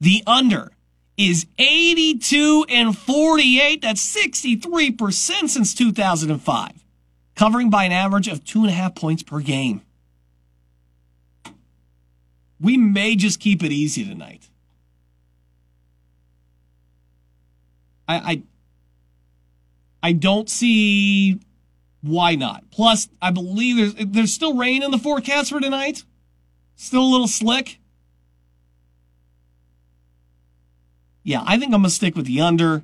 the 0.00 0.22
under 0.26 0.72
is 1.16 1.46
82 1.58 2.66
and 2.68 2.96
48. 2.96 3.82
That's 3.82 4.14
63% 4.14 5.48
since 5.48 5.74
2005, 5.74 6.84
covering 7.34 7.70
by 7.70 7.84
an 7.84 7.92
average 7.92 8.28
of 8.28 8.44
two 8.44 8.60
and 8.60 8.70
a 8.70 8.74
half 8.74 8.94
points 8.94 9.22
per 9.22 9.40
game. 9.40 9.80
We 12.60 12.76
may 12.76 13.16
just 13.16 13.40
keep 13.40 13.62
it 13.62 13.72
easy 13.72 14.04
tonight. 14.04 14.48
I, 18.08 18.16
I, 18.16 18.42
I 20.02 20.12
don't 20.12 20.48
see 20.48 21.40
why 22.06 22.34
not. 22.34 22.70
Plus, 22.70 23.08
I 23.20 23.30
believe 23.30 23.76
there's 23.76 24.06
there's 24.08 24.32
still 24.32 24.56
rain 24.56 24.82
in 24.82 24.90
the 24.90 24.98
forecast 24.98 25.50
for 25.50 25.60
tonight. 25.60 26.04
Still 26.76 27.02
a 27.02 27.10
little 27.10 27.28
slick. 27.28 27.78
Yeah, 31.22 31.42
I 31.44 31.58
think 31.58 31.74
I'm 31.74 31.80
gonna 31.80 31.90
stick 31.90 32.14
with 32.14 32.26
the 32.26 32.40
under. 32.40 32.82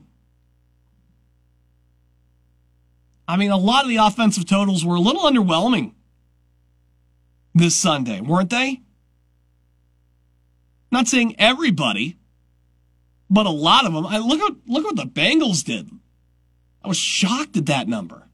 I 3.28 3.36
mean, 3.36 3.50
a 3.50 3.56
lot 3.56 3.84
of 3.84 3.88
the 3.88 3.96
offensive 3.96 4.46
totals 4.46 4.84
were 4.84 4.96
a 4.96 5.00
little 5.00 5.22
underwhelming 5.22 5.92
this 7.54 7.76
Sunday, 7.76 8.20
weren't 8.20 8.50
they? 8.50 8.80
Not 10.90 11.08
saying 11.08 11.36
everybody, 11.38 12.18
but 13.30 13.46
a 13.46 13.50
lot 13.50 13.86
of 13.86 13.92
them. 13.92 14.06
I 14.06 14.18
look 14.18 14.40
at 14.40 14.56
look 14.66 14.84
what 14.84 14.96
the 14.96 15.04
Bengals 15.04 15.64
did. 15.64 15.88
I 16.84 16.88
was 16.88 16.98
shocked 16.98 17.56
at 17.56 17.66
that 17.66 17.88
number. 17.88 18.28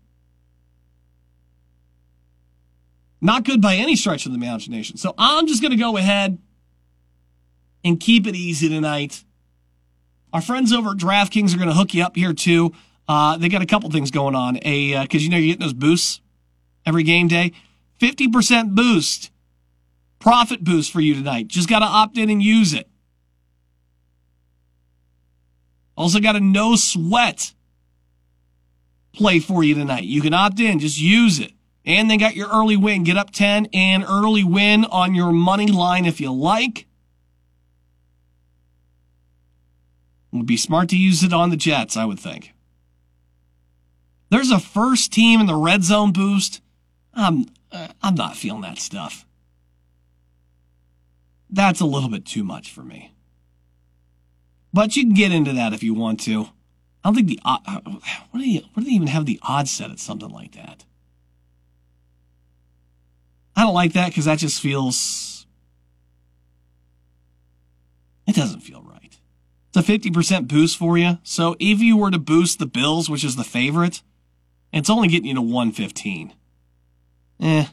Not 3.20 3.44
good 3.44 3.60
by 3.60 3.74
any 3.76 3.96
stretch 3.96 4.26
of 4.26 4.32
the 4.32 4.36
imagination. 4.36 4.96
So 4.96 5.14
I'm 5.18 5.46
just 5.46 5.60
going 5.60 5.72
to 5.72 5.76
go 5.76 5.96
ahead 5.96 6.38
and 7.84 7.98
keep 7.98 8.26
it 8.26 8.34
easy 8.34 8.68
tonight. 8.68 9.24
Our 10.32 10.40
friends 10.40 10.72
over 10.72 10.90
at 10.90 10.96
DraftKings 10.98 11.54
are 11.54 11.58
going 11.58 11.68
to 11.68 11.74
hook 11.74 11.94
you 11.94 12.04
up 12.04 12.16
here 12.16 12.32
too. 12.32 12.72
Uh, 13.08 13.38
they 13.38 13.48
got 13.48 13.62
a 13.62 13.66
couple 13.66 13.90
things 13.90 14.10
going 14.10 14.34
on. 14.34 14.58
A 14.62 15.02
because 15.02 15.22
uh, 15.22 15.24
you 15.24 15.30
know 15.30 15.36
you're 15.36 15.54
getting 15.54 15.66
those 15.66 15.72
boosts 15.72 16.20
every 16.84 17.02
game 17.02 17.26
day. 17.28 17.52
Fifty 17.98 18.28
percent 18.28 18.74
boost, 18.74 19.30
profit 20.18 20.62
boost 20.62 20.92
for 20.92 21.00
you 21.00 21.14
tonight. 21.14 21.48
Just 21.48 21.68
got 21.68 21.78
to 21.80 21.86
opt 21.86 22.18
in 22.18 22.30
and 22.30 22.42
use 22.42 22.74
it. 22.74 22.88
Also 25.96 26.20
got 26.20 26.36
a 26.36 26.40
no 26.40 26.76
sweat 26.76 27.54
play 29.12 29.40
for 29.40 29.64
you 29.64 29.74
tonight. 29.74 30.04
You 30.04 30.20
can 30.20 30.32
opt 30.32 30.60
in, 30.60 30.78
just 30.78 31.00
use 31.00 31.40
it. 31.40 31.52
And 31.88 32.10
they 32.10 32.18
got 32.18 32.36
your 32.36 32.50
early 32.50 32.76
win. 32.76 33.02
Get 33.02 33.16
up 33.16 33.30
10 33.30 33.68
and 33.72 34.04
early 34.04 34.44
win 34.44 34.84
on 34.84 35.14
your 35.14 35.32
money 35.32 35.68
line 35.68 36.04
if 36.04 36.20
you 36.20 36.30
like. 36.30 36.80
It 40.30 40.36
would 40.36 40.44
be 40.44 40.58
smart 40.58 40.90
to 40.90 40.98
use 40.98 41.24
it 41.24 41.32
on 41.32 41.48
the 41.48 41.56
Jets, 41.56 41.96
I 41.96 42.04
would 42.04 42.20
think. 42.20 42.52
There's 44.28 44.50
a 44.50 44.60
first 44.60 45.14
team 45.14 45.40
in 45.40 45.46
the 45.46 45.56
red 45.56 45.82
zone 45.82 46.12
boost. 46.12 46.60
I'm 47.14 47.46
uh, 47.72 47.88
I'm 48.02 48.14
not 48.14 48.36
feeling 48.36 48.60
that 48.62 48.78
stuff. 48.78 49.24
That's 51.48 51.80
a 51.80 51.86
little 51.86 52.10
bit 52.10 52.26
too 52.26 52.44
much 52.44 52.70
for 52.70 52.82
me. 52.82 53.14
But 54.74 54.94
you 54.94 55.04
can 55.04 55.14
get 55.14 55.32
into 55.32 55.54
that 55.54 55.72
if 55.72 55.82
you 55.82 55.94
want 55.94 56.20
to. 56.20 56.50
I 57.02 57.08
don't 57.08 57.14
think 57.14 57.28
the 57.28 57.40
uh, 57.42 57.80
what 58.30 58.40
do 58.40 58.60
what 58.74 58.82
do 58.82 58.84
they 58.84 58.90
even 58.90 59.08
have 59.08 59.24
the 59.24 59.40
odds 59.42 59.70
set 59.70 59.90
at 59.90 59.98
something 59.98 60.28
like 60.28 60.52
that? 60.52 60.84
I 63.58 63.62
don't 63.62 63.74
like 63.74 63.94
that 63.94 64.10
because 64.10 64.26
that 64.26 64.38
just 64.38 64.60
feels. 64.60 65.44
It 68.24 68.36
doesn't 68.36 68.60
feel 68.60 68.82
right. 68.82 69.18
It's 69.74 69.88
a 69.88 69.92
50% 69.92 70.46
boost 70.46 70.78
for 70.78 70.96
you. 70.96 71.18
So 71.24 71.56
if 71.58 71.80
you 71.80 71.96
were 71.96 72.12
to 72.12 72.20
boost 72.20 72.60
the 72.60 72.66
Bills, 72.66 73.10
which 73.10 73.24
is 73.24 73.34
the 73.34 73.42
favorite, 73.42 74.02
it's 74.72 74.88
only 74.88 75.08
getting 75.08 75.26
you 75.26 75.34
to 75.34 75.40
115. 75.40 76.34
Eh, 77.40 77.66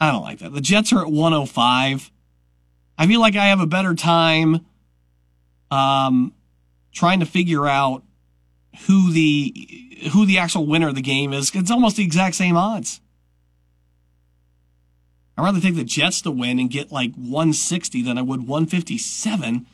I 0.00 0.12
don't 0.12 0.22
like 0.22 0.38
that. 0.38 0.52
The 0.52 0.60
Jets 0.60 0.92
are 0.92 1.00
at 1.00 1.10
105. 1.10 2.12
I 2.96 3.06
feel 3.08 3.20
like 3.20 3.34
I 3.34 3.46
have 3.46 3.60
a 3.60 3.66
better 3.66 3.96
time 3.96 4.66
um, 5.72 6.32
trying 6.92 7.18
to 7.18 7.26
figure 7.26 7.66
out 7.66 8.04
who 8.86 9.10
the 9.10 9.98
who 10.12 10.26
the 10.26 10.38
actual 10.38 10.64
winner 10.64 10.86
of 10.86 10.94
the 10.94 11.02
game 11.02 11.32
is. 11.32 11.50
It's 11.52 11.72
almost 11.72 11.96
the 11.96 12.04
exact 12.04 12.36
same 12.36 12.56
odds. 12.56 13.00
I'd 15.38 15.44
rather 15.44 15.60
take 15.60 15.76
the 15.76 15.84
Jets 15.84 16.20
to 16.22 16.32
win 16.32 16.58
and 16.58 16.68
get 16.68 16.90
like 16.90 17.14
160 17.14 18.02
than 18.02 18.18
I 18.18 18.22
would 18.22 18.48
157 18.48 19.66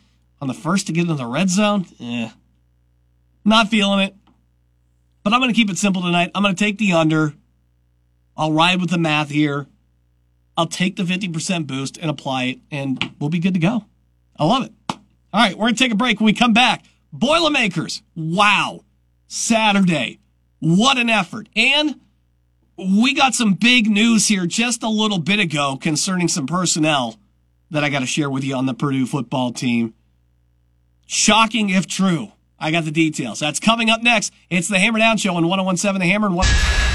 on 0.43 0.49
the 0.49 0.53
first 0.53 0.87
to 0.87 0.93
get 0.93 1.03
into 1.03 1.15
the 1.15 1.25
red 1.25 1.49
zone. 1.49 1.87
Eh. 1.99 2.31
Not 3.47 3.69
feeling 3.69 4.01
it. 4.01 4.15
But 5.23 5.33
I'm 5.33 5.41
going 5.41 5.51
to 5.51 5.57
keep 5.57 5.71
it 5.71 5.79
simple 5.79 6.03
tonight. 6.03 6.31
I'm 6.35 6.43
going 6.43 6.55
to 6.55 6.65
take 6.65 6.77
the 6.77 6.93
under. 6.93 7.33
I'll 8.37 8.53
ride 8.53 8.79
with 8.79 8.91
the 8.91 8.99
math 8.99 9.31
here. 9.31 9.67
I'll 10.55 10.67
take 10.67 10.97
the 10.97 11.03
50% 11.03 11.67
boost 11.67 11.97
and 11.97 12.11
apply 12.11 12.45
it, 12.45 12.59
and 12.71 13.13
we'll 13.19 13.31
be 13.31 13.39
good 13.39 13.55
to 13.55 13.61
go. 13.61 13.87
I 14.39 14.45
love 14.45 14.67
it. 14.67 14.73
All 14.91 15.01
right, 15.33 15.57
we're 15.57 15.65
going 15.65 15.77
to 15.77 15.83
take 15.83 15.93
a 15.93 15.97
break. 15.97 16.21
When 16.21 16.27
we 16.27 16.35
come 16.35 16.53
back, 16.53 16.85
Boilermakers. 17.11 18.03
Wow. 18.15 18.85
Saturday. 19.29 20.19
What 20.59 20.99
an 20.99 21.09
effort. 21.09 21.49
And 21.55 22.01
we 22.77 23.15
got 23.15 23.35
some 23.35 23.55
big 23.55 23.89
news 23.89 24.29
here 24.29 24.47
just 24.47 24.83
a 24.83 24.89
little 24.89 25.19
bit 25.19 25.39
ago 25.39 25.79
concerning 25.81 26.29
some 26.29 26.47
personnel 26.47 27.17
that 27.71 27.85
I 27.85 27.89
got 27.89 28.01
to 28.01 28.07
share 28.07 28.31
with 28.31 28.45
you 28.45 28.55
on 28.55 28.67
the 28.67 28.75
Purdue 28.75 29.07
football 29.07 29.53
team. 29.53 29.95
Shocking 31.07 31.71
if 31.71 31.87
true. 31.87 32.33
I 32.59 32.71
got 32.71 32.85
the 32.85 32.91
details. 32.91 33.41
That's 33.41 33.61
coming 33.61 33.91
up 33.91 34.03
next. 34.03 34.33
It's 34.49 34.69
the 34.69 34.79
Hammer 34.79 34.99
Down 34.99 35.17
Show 35.17 35.35
on 35.35 35.47
1017 35.47 36.01
The 36.01 36.13
Hammer 36.13 36.29
and 36.29 36.37
what. 36.37 36.94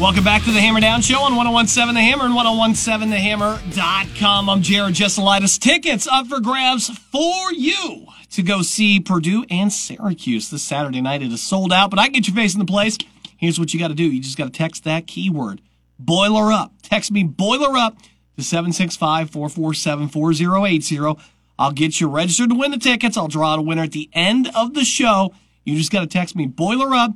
Welcome 0.00 0.24
back 0.24 0.42
to 0.42 0.50
the 0.50 0.60
Hammer 0.60 0.80
Down 0.80 1.02
Show 1.02 1.20
on 1.20 1.36
1017 1.36 1.94
The 1.94 2.00
Hammer 2.00 2.24
and 2.24 2.34
1017TheHammer.com. 2.34 4.50
I'm 4.50 4.60
Jared 4.60 4.96
Jesselaitis. 4.96 5.56
Tickets 5.58 6.08
up 6.08 6.26
for 6.26 6.40
grabs 6.40 6.88
for 6.88 7.52
you 7.52 8.08
to 8.32 8.42
go 8.42 8.62
see 8.62 8.98
Purdue 8.98 9.44
and 9.48 9.72
Syracuse 9.72 10.50
this 10.50 10.64
Saturday 10.64 11.00
night. 11.00 11.22
It 11.22 11.30
is 11.30 11.42
sold 11.42 11.72
out, 11.72 11.90
but 11.90 12.00
I 12.00 12.06
can 12.06 12.14
get 12.14 12.26
your 12.26 12.34
face 12.34 12.54
in 12.54 12.58
the 12.58 12.66
place. 12.66 12.98
Here's 13.36 13.60
what 13.60 13.72
you 13.72 13.78
got 13.78 13.86
to 13.88 13.94
do. 13.94 14.02
You 14.02 14.20
just 14.20 14.36
got 14.36 14.46
to 14.46 14.50
text 14.50 14.82
that 14.82 15.06
keyword, 15.06 15.60
boiler 15.96 16.50
up. 16.50 16.72
Text 16.82 17.12
me 17.12 17.22
boiler 17.22 17.76
up 17.76 17.96
to 18.36 18.42
765-447-4080. 18.42 21.20
I'll 21.56 21.70
get 21.70 22.00
you 22.00 22.08
registered 22.08 22.50
to 22.50 22.56
win 22.56 22.72
the 22.72 22.78
tickets. 22.78 23.16
I'll 23.16 23.28
draw 23.28 23.52
out 23.52 23.60
a 23.60 23.62
winner 23.62 23.84
at 23.84 23.92
the 23.92 24.10
end 24.12 24.50
of 24.56 24.74
the 24.74 24.84
show. 24.84 25.32
You 25.62 25.78
just 25.78 25.92
got 25.92 26.00
to 26.00 26.08
text 26.08 26.34
me 26.34 26.48
boiler 26.48 26.96
up 26.96 27.12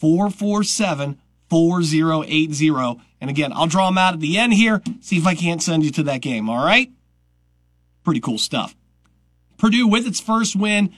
765-447-4080. 0.00 3.00
And 3.20 3.30
again, 3.30 3.52
I'll 3.52 3.66
draw 3.66 3.86
them 3.86 3.98
out 3.98 4.14
at 4.14 4.20
the 4.20 4.38
end 4.38 4.54
here. 4.54 4.80
See 5.00 5.18
if 5.18 5.26
I 5.26 5.34
can't 5.34 5.60
send 5.62 5.84
you 5.84 5.90
to 5.92 6.02
that 6.04 6.22
game. 6.22 6.48
All 6.48 6.64
right. 6.64 6.90
Pretty 8.04 8.20
cool 8.20 8.38
stuff. 8.38 8.76
Purdue 9.56 9.88
with 9.88 10.06
its 10.06 10.20
first 10.20 10.54
win 10.56 10.94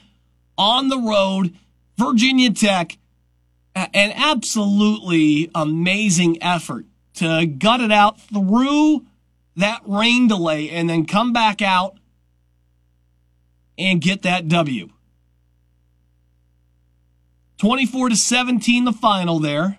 on 0.57 0.89
the 0.89 0.99
road. 0.99 1.55
Virginia 1.97 2.51
Tech 2.51 2.97
an 3.75 4.11
absolutely 4.15 5.49
amazing 5.55 6.41
effort 6.43 6.85
to 7.15 7.45
gut 7.45 7.81
it 7.81 7.91
out 7.91 8.19
through 8.19 9.05
that 9.55 9.81
rain 9.85 10.27
delay 10.27 10.69
and 10.69 10.89
then 10.89 11.05
come 11.05 11.33
back 11.33 11.61
out 11.61 11.97
and 13.77 14.01
get 14.01 14.23
that 14.23 14.47
W. 14.47 14.89
24 17.61 18.09
to 18.09 18.15
17 18.15 18.85
the 18.85 18.91
final 18.91 19.37
there. 19.37 19.77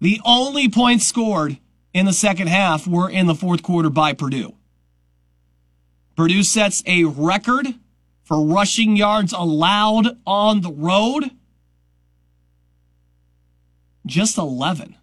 The 0.00 0.18
only 0.24 0.70
points 0.70 1.06
scored 1.06 1.58
in 1.92 2.06
the 2.06 2.12
second 2.14 2.46
half 2.46 2.86
were 2.86 3.10
in 3.10 3.26
the 3.26 3.34
fourth 3.34 3.62
quarter 3.62 3.90
by 3.90 4.14
Purdue. 4.14 4.54
Purdue 6.16 6.42
sets 6.42 6.82
a 6.86 7.04
record 7.04 7.66
for 8.24 8.42
rushing 8.42 8.96
yards 8.96 9.34
allowed 9.34 10.16
on 10.26 10.62
the 10.62 10.72
road. 10.72 11.32
Just 14.06 14.38
11. 14.38 14.96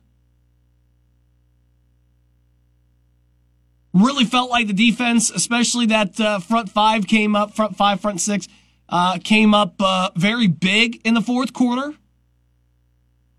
Really 3.94 4.26
felt 4.26 4.50
like 4.50 4.66
the 4.66 4.74
defense, 4.74 5.30
especially 5.30 5.86
that 5.86 6.20
uh, 6.20 6.40
front 6.40 6.72
five 6.72 7.06
came 7.06 7.36
up, 7.36 7.54
front 7.54 7.78
five, 7.78 8.02
front 8.02 8.20
six, 8.20 8.48
uh, 8.90 9.18
came 9.24 9.54
up 9.54 9.76
uh, 9.80 10.10
very 10.16 10.48
big 10.48 11.02
in 11.06 11.14
the 11.14 11.22
fourth 11.22 11.54
quarter. 11.54 11.94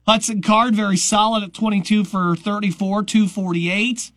Hudson 0.07 0.41
Card, 0.41 0.75
very 0.75 0.97
solid 0.97 1.43
at 1.43 1.53
22 1.53 2.05
for 2.05 2.37
34, 2.37 3.03
248. 3.03 4.13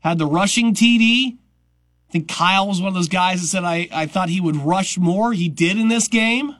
Had 0.00 0.18
the 0.18 0.26
rushing 0.26 0.74
TD. 0.74 1.36
I 1.36 2.12
think 2.12 2.28
Kyle 2.28 2.66
was 2.66 2.80
one 2.80 2.88
of 2.88 2.94
those 2.94 3.08
guys 3.08 3.40
that 3.40 3.46
said 3.46 3.64
I, 3.64 3.88
I 3.92 4.06
thought 4.06 4.28
he 4.28 4.40
would 4.40 4.56
rush 4.56 4.98
more. 4.98 5.32
He 5.32 5.48
did 5.48 5.78
in 5.78 5.88
this 5.88 6.08
game. 6.08 6.56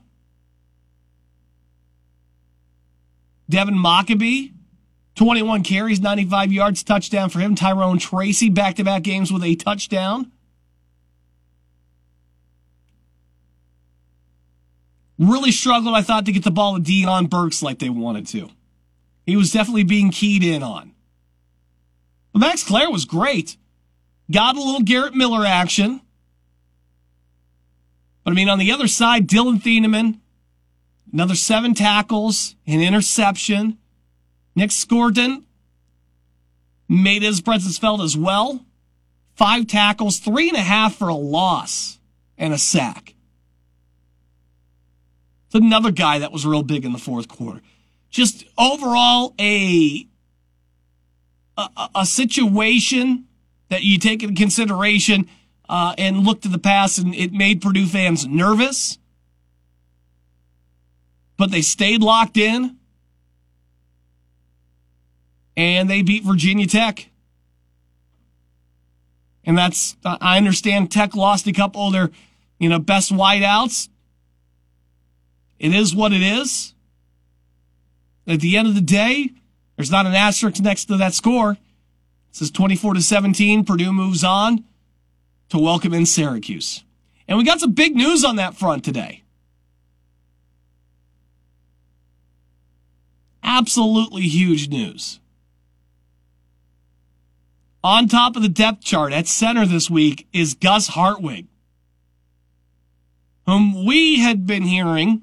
Devin 3.52 3.74
Mockobee, 3.74 4.52
21 5.14 5.62
carries, 5.62 6.00
95 6.00 6.52
yards, 6.52 6.82
touchdown 6.82 7.28
for 7.28 7.38
him. 7.38 7.54
Tyrone 7.54 7.98
Tracy, 7.98 8.48
back 8.48 8.76
to 8.76 8.84
back 8.84 9.02
games 9.02 9.30
with 9.30 9.44
a 9.44 9.54
touchdown. 9.56 10.31
Really 15.18 15.52
struggled, 15.52 15.94
I 15.94 16.02
thought, 16.02 16.26
to 16.26 16.32
get 16.32 16.44
the 16.44 16.50
ball 16.50 16.76
to 16.76 16.82
Deion 16.82 17.28
Burks 17.28 17.62
like 17.62 17.78
they 17.78 17.90
wanted 17.90 18.26
to. 18.28 18.48
He 19.24 19.36
was 19.36 19.52
definitely 19.52 19.84
being 19.84 20.10
keyed 20.10 20.42
in 20.42 20.62
on. 20.62 20.92
But 22.32 22.40
Max 22.40 22.64
Klare 22.64 22.90
was 22.90 23.04
great. 23.04 23.56
Got 24.30 24.56
a 24.56 24.62
little 24.62 24.82
Garrett 24.82 25.14
Miller 25.14 25.44
action. 25.44 26.00
But 28.24 28.32
I 28.32 28.34
mean, 28.34 28.48
on 28.48 28.58
the 28.58 28.72
other 28.72 28.88
side, 28.88 29.26
Dillon 29.26 29.58
Thieneman, 29.58 30.20
another 31.12 31.34
seven 31.34 31.74
tackles, 31.74 32.56
an 32.66 32.80
interception. 32.80 33.78
Nic 34.54 34.70
Scourton 34.70 35.44
made 36.88 37.22
his 37.22 37.40
presence 37.40 37.78
felt 37.78 38.00
as 38.00 38.16
well. 38.16 38.64
Five 39.34 39.66
tackles, 39.66 40.18
three 40.18 40.48
and 40.48 40.56
a 40.56 40.62
half 40.62 40.96
for 40.96 41.08
a 41.08 41.14
loss, 41.14 41.98
and 42.36 42.52
a 42.52 42.58
sack. 42.58 43.11
It's 45.52 45.62
another 45.62 45.90
guy 45.90 46.18
that 46.18 46.32
was 46.32 46.46
real 46.46 46.62
big 46.62 46.86
in 46.86 46.92
the 46.92 46.98
fourth 46.98 47.28
quarter. 47.28 47.60
Just 48.08 48.46
overall, 48.56 49.34
a 49.38 50.08
a, 51.58 51.88
a 51.94 52.06
situation 52.06 53.26
that 53.68 53.82
you 53.82 53.98
take 53.98 54.22
into 54.22 54.34
consideration 54.34 55.28
uh, 55.68 55.94
and 55.98 56.24
look 56.24 56.40
to 56.40 56.48
the 56.48 56.58
past, 56.58 56.96
and 56.96 57.14
it 57.14 57.34
made 57.34 57.60
Purdue 57.60 57.84
fans 57.84 58.26
nervous. 58.26 58.96
But 61.36 61.50
they 61.50 61.60
stayed 61.60 62.00
locked 62.00 62.38
in, 62.38 62.78
and 65.54 65.90
they 65.90 66.00
beat 66.00 66.24
Virginia 66.24 66.66
Tech. 66.66 67.10
And 69.44 69.58
that's 69.58 69.98
I 70.02 70.38
understand 70.38 70.90
Tech 70.90 71.14
lost 71.14 71.46
a 71.46 71.52
couple 71.52 71.88
of 71.88 71.92
their, 71.92 72.10
you 72.58 72.70
know, 72.70 72.78
best 72.78 73.12
wideouts. 73.12 73.90
It 75.62 75.72
is 75.72 75.94
what 75.94 76.12
it 76.12 76.22
is. 76.22 76.74
At 78.26 78.40
the 78.40 78.56
end 78.56 78.66
of 78.66 78.74
the 78.74 78.80
day, 78.80 79.30
there's 79.76 79.92
not 79.92 80.06
an 80.06 80.14
asterisk 80.14 80.60
next 80.60 80.86
to 80.86 80.96
that 80.96 81.14
score. 81.14 81.52
It 81.52 81.58
says 82.32 82.50
24 82.50 82.94
to 82.94 83.00
17. 83.00 83.64
Purdue 83.64 83.92
moves 83.92 84.24
on 84.24 84.64
to 85.50 85.58
welcome 85.58 85.94
in 85.94 86.04
Syracuse. 86.04 86.82
And 87.28 87.38
we 87.38 87.44
got 87.44 87.60
some 87.60 87.72
big 87.72 87.94
news 87.94 88.24
on 88.24 88.34
that 88.36 88.56
front 88.56 88.84
today. 88.84 89.22
Absolutely 93.44 94.22
huge 94.22 94.68
news. 94.68 95.20
On 97.84 98.08
top 98.08 98.34
of 98.34 98.42
the 98.42 98.48
depth 98.48 98.82
chart 98.82 99.12
at 99.12 99.28
center 99.28 99.64
this 99.64 99.88
week 99.88 100.26
is 100.32 100.54
Gus 100.54 100.88
Hartwig, 100.88 101.46
whom 103.46 103.86
we 103.86 104.18
had 104.18 104.44
been 104.44 104.64
hearing 104.64 105.22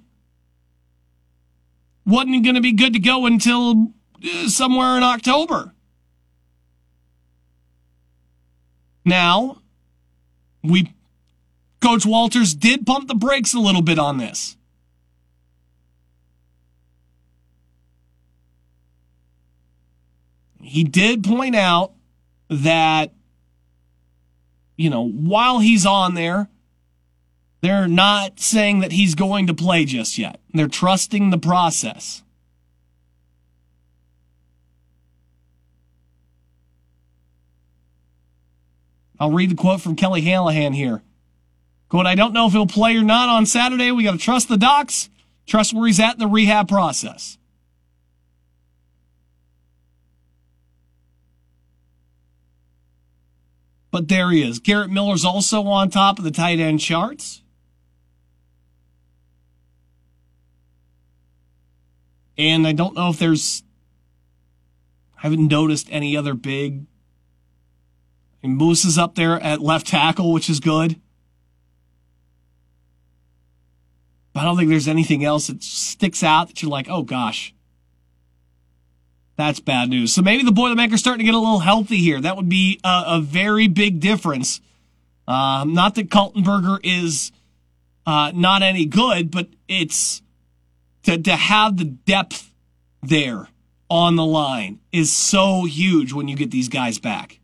wasn't 2.09 2.43
going 2.43 2.55
to 2.55 2.61
be 2.61 2.73
good 2.73 2.93
to 2.93 2.99
go 2.99 3.25
until 3.25 3.93
uh, 4.23 4.47
somewhere 4.47 4.97
in 4.97 5.03
October. 5.03 5.73
Now, 9.05 9.61
we, 10.63 10.93
Coach 11.81 12.05
Walters 12.05 12.53
did 12.53 12.85
pump 12.85 13.07
the 13.07 13.15
brakes 13.15 13.53
a 13.53 13.59
little 13.59 13.81
bit 13.81 13.97
on 13.97 14.17
this. 14.17 14.57
He 20.61 20.83
did 20.83 21.23
point 21.23 21.55
out 21.55 21.93
that, 22.49 23.13
you 24.75 24.89
know, 24.89 25.07
while 25.07 25.59
he's 25.59 25.85
on 25.85 26.13
there, 26.13 26.49
they're 27.61 27.87
not 27.87 28.39
saying 28.39 28.79
that 28.79 28.91
he's 28.91 29.15
going 29.15 29.47
to 29.47 29.53
play 29.53 29.85
just 29.85 30.17
yet. 30.17 30.39
They're 30.53 30.67
trusting 30.67 31.29
the 31.29 31.37
process. 31.37 32.23
I'll 39.19 39.31
read 39.31 39.51
the 39.51 39.55
quote 39.55 39.81
from 39.81 39.97
Kelly 39.97 40.21
Hallahan 40.21 40.73
here. 40.73 41.01
Quote, 41.89 42.05
I 42.05 42.15
don't 42.15 42.33
know 42.33 42.47
if 42.47 42.53
he'll 42.53 42.67
play 42.67 42.95
or 42.95 43.03
not 43.03 43.27
on 43.27 43.45
Saturday. 43.45 43.91
We 43.91 44.03
got 44.03 44.11
to 44.11 44.17
trust 44.17 44.47
the 44.47 44.57
docs, 44.57 45.09
trust 45.45 45.73
where 45.73 45.87
he's 45.87 45.99
at 45.99 46.13
in 46.13 46.19
the 46.19 46.27
rehab 46.27 46.69
process. 46.69 47.37
But 53.91 54.07
there 54.07 54.29
he 54.31 54.47
is. 54.47 54.59
Garrett 54.59 54.91
Miller's 54.91 55.25
also 55.25 55.63
on 55.63 55.89
top 55.89 56.19
of 56.19 56.23
the 56.23 56.31
tight 56.31 56.59
end 56.59 56.79
charts. 56.79 57.41
And 62.39 62.65
I 62.65 62.71
don't 62.71 62.95
know 62.95 63.09
if 63.09 63.19
there's, 63.19 63.63
I 65.17 65.23
haven't 65.23 65.49
noticed 65.49 65.89
any 65.91 66.15
other 66.15 66.33
big. 66.33 66.85
And 68.41 68.55
Moose 68.55 68.85
is 68.85 68.97
up 68.97 69.15
there 69.15 69.37
at 69.41 69.59
left 69.59 69.87
tackle, 69.87 70.31
which 70.31 70.49
is 70.49 70.61
good. 70.61 71.01
But 74.31 74.39
I 74.39 74.43
don't 74.45 74.55
think 74.55 74.69
there's 74.69 74.87
anything 74.87 75.25
else 75.25 75.47
that 75.47 75.61
sticks 75.61 76.23
out 76.23 76.47
that 76.47 76.61
you're 76.61 76.71
like, 76.71 76.87
oh 76.89 77.03
gosh, 77.03 77.53
that's 79.35 79.59
bad 79.59 79.89
news. 79.89 80.13
So 80.13 80.21
maybe 80.21 80.43
the 80.43 80.53
Boilermakers 80.53 81.01
starting 81.01 81.19
to 81.19 81.25
get 81.25 81.35
a 81.35 81.39
little 81.39 81.59
healthy 81.59 81.97
here. 81.97 82.21
That 82.21 82.37
would 82.37 82.47
be 82.47 82.79
a, 82.85 83.03
a 83.07 83.21
very 83.21 83.67
big 83.67 83.99
difference. 83.99 84.61
Um, 85.27 85.73
not 85.73 85.95
that 85.95 86.09
Kaltenberger 86.09 86.79
is 86.83 87.33
uh, 88.05 88.31
not 88.33 88.61
any 88.61 88.85
good, 88.85 89.29
but 89.29 89.49
it's 89.67 90.21
to, 91.03 91.17
to 91.17 91.35
have 91.35 91.77
the 91.77 91.85
depth 91.85 92.51
there 93.01 93.47
on 93.89 94.15
the 94.15 94.25
line 94.25 94.79
is 94.91 95.11
so 95.11 95.65
huge 95.65 96.13
when 96.13 96.27
you 96.27 96.35
get 96.35 96.51
these 96.51 96.69
guys 96.69 96.99
back. 96.99 97.39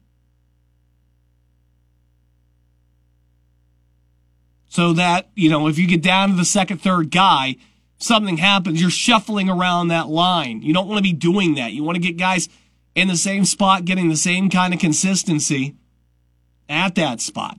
So 4.68 4.94
that, 4.94 5.30
you 5.36 5.50
know, 5.50 5.68
if 5.68 5.80
you 5.80 5.88
get 5.88 6.02
down 6.02 6.32
to 6.32 6.36
the 6.36 6.44
second, 6.44 6.80
third 6.80 7.10
guy, 7.10 7.56
something 7.98 8.38
happens, 8.38 8.82
you're 8.82 8.90
shuffling 8.90 9.50
around 9.50 9.88
that 9.88 10.10
line. 10.10 10.62
You 10.62 10.74
don't 10.74 10.88
want 10.88 10.98
to 10.98 11.04
be 11.04 11.14
doing 11.14 11.56
that. 11.56 11.72
You 11.72 11.84
want 11.84 11.96
to 11.96 12.02
get 12.02 12.18
guys 12.18 12.50
in 12.94 13.08
the 13.08 13.16
same 13.16 13.46
spot, 13.46 13.86
getting 13.86 14.10
the 14.10 14.18
same 14.18 14.50
kind 14.50 14.74
of 14.74 14.80
consistency 14.80 15.76
at 16.68 16.96
that 16.96 17.22
spot. 17.22 17.58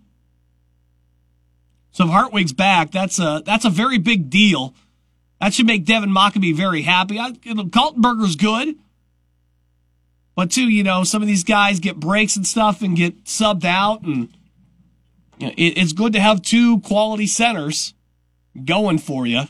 So 1.91 2.05
if 2.05 2.11
Hartwig's 2.11 2.53
back, 2.53 2.91
that's 2.91 3.19
a 3.19 3.43
that's 3.47 3.65
a 3.65 3.71
very 3.71 3.97
big 3.97 4.29
deal 4.29 4.75
that 5.41 5.55
should 5.55 5.67
make 5.67 5.85
Devin 5.85 6.11
Mockobee 6.11 6.55
very 6.55 6.83
happy. 6.83 7.19
I, 7.19 7.33
Kaltenberger's 7.33 8.37
good. 8.37 8.77
But 10.35 10.51
too, 10.51 10.69
you 10.69 10.83
know, 10.83 11.03
some 11.03 11.23
of 11.23 11.29
these 11.29 11.45
guys 11.45 11.81
get 11.81 11.97
breaks 11.97 12.37
and 12.37 12.47
stuff 12.47 12.83
and 12.83 12.95
get 12.95 13.25
subbed 13.25 13.65
out, 13.65 14.03
and 14.03 14.29
you 15.39 15.47
know, 15.47 15.55
it, 15.57 15.79
it's 15.79 15.95
good 15.95 16.13
to 16.13 16.21
have 16.21 16.43
two 16.43 16.81
quality 16.81 17.27
centers 17.27 17.95
going 18.65 18.99
for 18.99 19.27
you. 19.27 19.45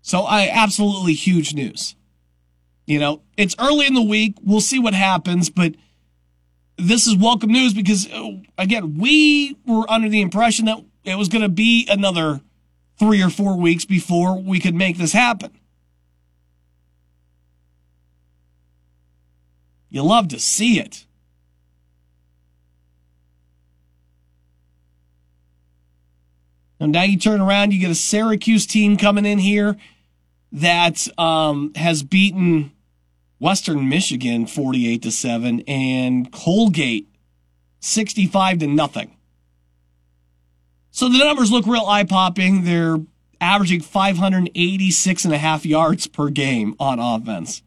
So 0.00 0.22
I 0.22 0.48
absolutely 0.48 1.12
huge 1.12 1.54
news. 1.54 1.96
You 2.86 2.98
know, 2.98 3.22
it's 3.36 3.54
early 3.58 3.86
in 3.86 3.94
the 3.94 4.02
week. 4.02 4.36
We'll 4.42 4.60
see 4.60 4.78
what 4.78 4.94
happens, 4.94 5.50
but 5.50 5.74
this 6.76 7.06
is 7.06 7.16
welcome 7.16 7.52
news 7.52 7.74
because, 7.74 8.10
uh, 8.10 8.32
again, 8.58 8.98
we 8.98 9.56
were 9.66 9.88
under 9.88 10.08
the 10.08 10.20
impression 10.20 10.64
that 10.64 10.82
it 11.04 11.16
was 11.16 11.28
going 11.28 11.42
to 11.42 11.48
be 11.48 11.86
another 11.88 12.40
three 13.02 13.20
or 13.20 13.30
four 13.30 13.56
weeks 13.56 13.84
before 13.84 14.40
we 14.40 14.60
could 14.60 14.76
make 14.76 14.96
this 14.96 15.12
happen. 15.12 15.50
You 19.88 20.04
love 20.04 20.28
to 20.28 20.38
see 20.38 20.78
it. 20.78 21.04
And 26.78 26.92
now 26.92 27.02
you 27.02 27.18
turn 27.18 27.40
around, 27.40 27.72
you 27.72 27.80
get 27.80 27.90
a 27.90 27.96
Syracuse 27.96 28.66
team 28.66 28.96
coming 28.96 29.26
in 29.26 29.40
here 29.40 29.76
that 30.52 31.08
um, 31.18 31.72
has 31.74 32.04
beaten 32.04 32.70
Western 33.40 33.88
Michigan 33.88 34.46
48 34.46 35.02
to 35.02 35.10
7 35.10 35.64
and 35.66 36.30
Colgate 36.30 37.08
65 37.80 38.60
to 38.60 38.68
nothing. 38.68 39.16
So 40.92 41.08
the 41.08 41.18
numbers 41.18 41.50
look 41.50 41.66
real 41.66 41.86
eye 41.86 42.04
popping. 42.04 42.64
They're 42.64 42.98
averaging 43.40 43.80
586 43.80 45.24
and 45.24 45.34
a 45.34 45.38
half 45.38 45.66
yards 45.66 46.06
per 46.06 46.28
game 46.28 46.76
on 46.78 47.00
offense. 47.00 47.62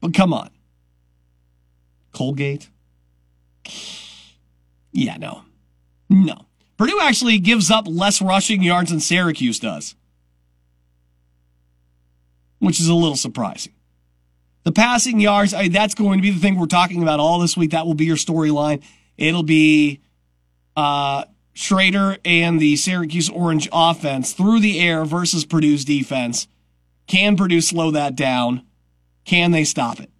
But 0.00 0.14
come 0.14 0.32
on. 0.32 0.50
Colgate? 2.12 2.70
Yeah, 4.92 5.16
no. 5.18 5.42
No. 6.08 6.46
Purdue 6.78 7.00
actually 7.02 7.38
gives 7.38 7.70
up 7.70 7.86
less 7.86 8.22
rushing 8.22 8.62
yards 8.62 8.90
than 8.90 9.00
Syracuse 9.00 9.58
does, 9.58 9.94
which 12.60 12.80
is 12.80 12.88
a 12.88 12.94
little 12.94 13.16
surprising. 13.16 13.73
The 14.64 14.72
passing 14.72 15.20
yards, 15.20 15.52
I 15.54 15.64
mean, 15.64 15.72
that's 15.72 15.94
going 15.94 16.18
to 16.18 16.22
be 16.22 16.30
the 16.30 16.40
thing 16.40 16.58
we're 16.58 16.66
talking 16.66 17.02
about 17.02 17.20
all 17.20 17.38
this 17.38 17.56
week. 17.56 17.70
That 17.70 17.86
will 17.86 17.94
be 17.94 18.06
your 18.06 18.16
storyline. 18.16 18.82
It'll 19.16 19.42
be 19.42 20.00
uh, 20.76 21.24
Shrader 21.54 22.18
and 22.24 22.58
the 22.58 22.76
Syracuse 22.76 23.28
Orange 23.30 23.68
offense 23.72 24.32
through 24.32 24.60
the 24.60 24.80
air 24.80 25.04
versus 25.04 25.44
Purdue's 25.44 25.84
defense. 25.84 26.48
Can 27.06 27.36
Purdue 27.36 27.60
slow 27.60 27.90
that 27.90 28.16
down? 28.16 28.62
Can 29.24 29.52
they 29.52 29.64
stop 29.64 30.00
it? 30.00 30.10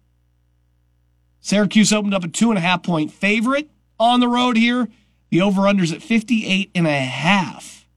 Syracuse 1.41 1.91
opened 1.91 2.13
up 2.13 2.23
a 2.23 2.27
two 2.27 2.49
and 2.49 2.57
a 2.57 2.61
half 2.61 2.83
point 2.83 3.11
favorite 3.11 3.69
on 3.99 4.19
the 4.19 4.27
road 4.27 4.57
here. 4.57 4.87
The 5.29 5.41
over-under's 5.41 5.91
at 5.91 6.01
58 6.01 6.71
and 6.75 6.87
a 6.87 6.99
half. 6.99 7.87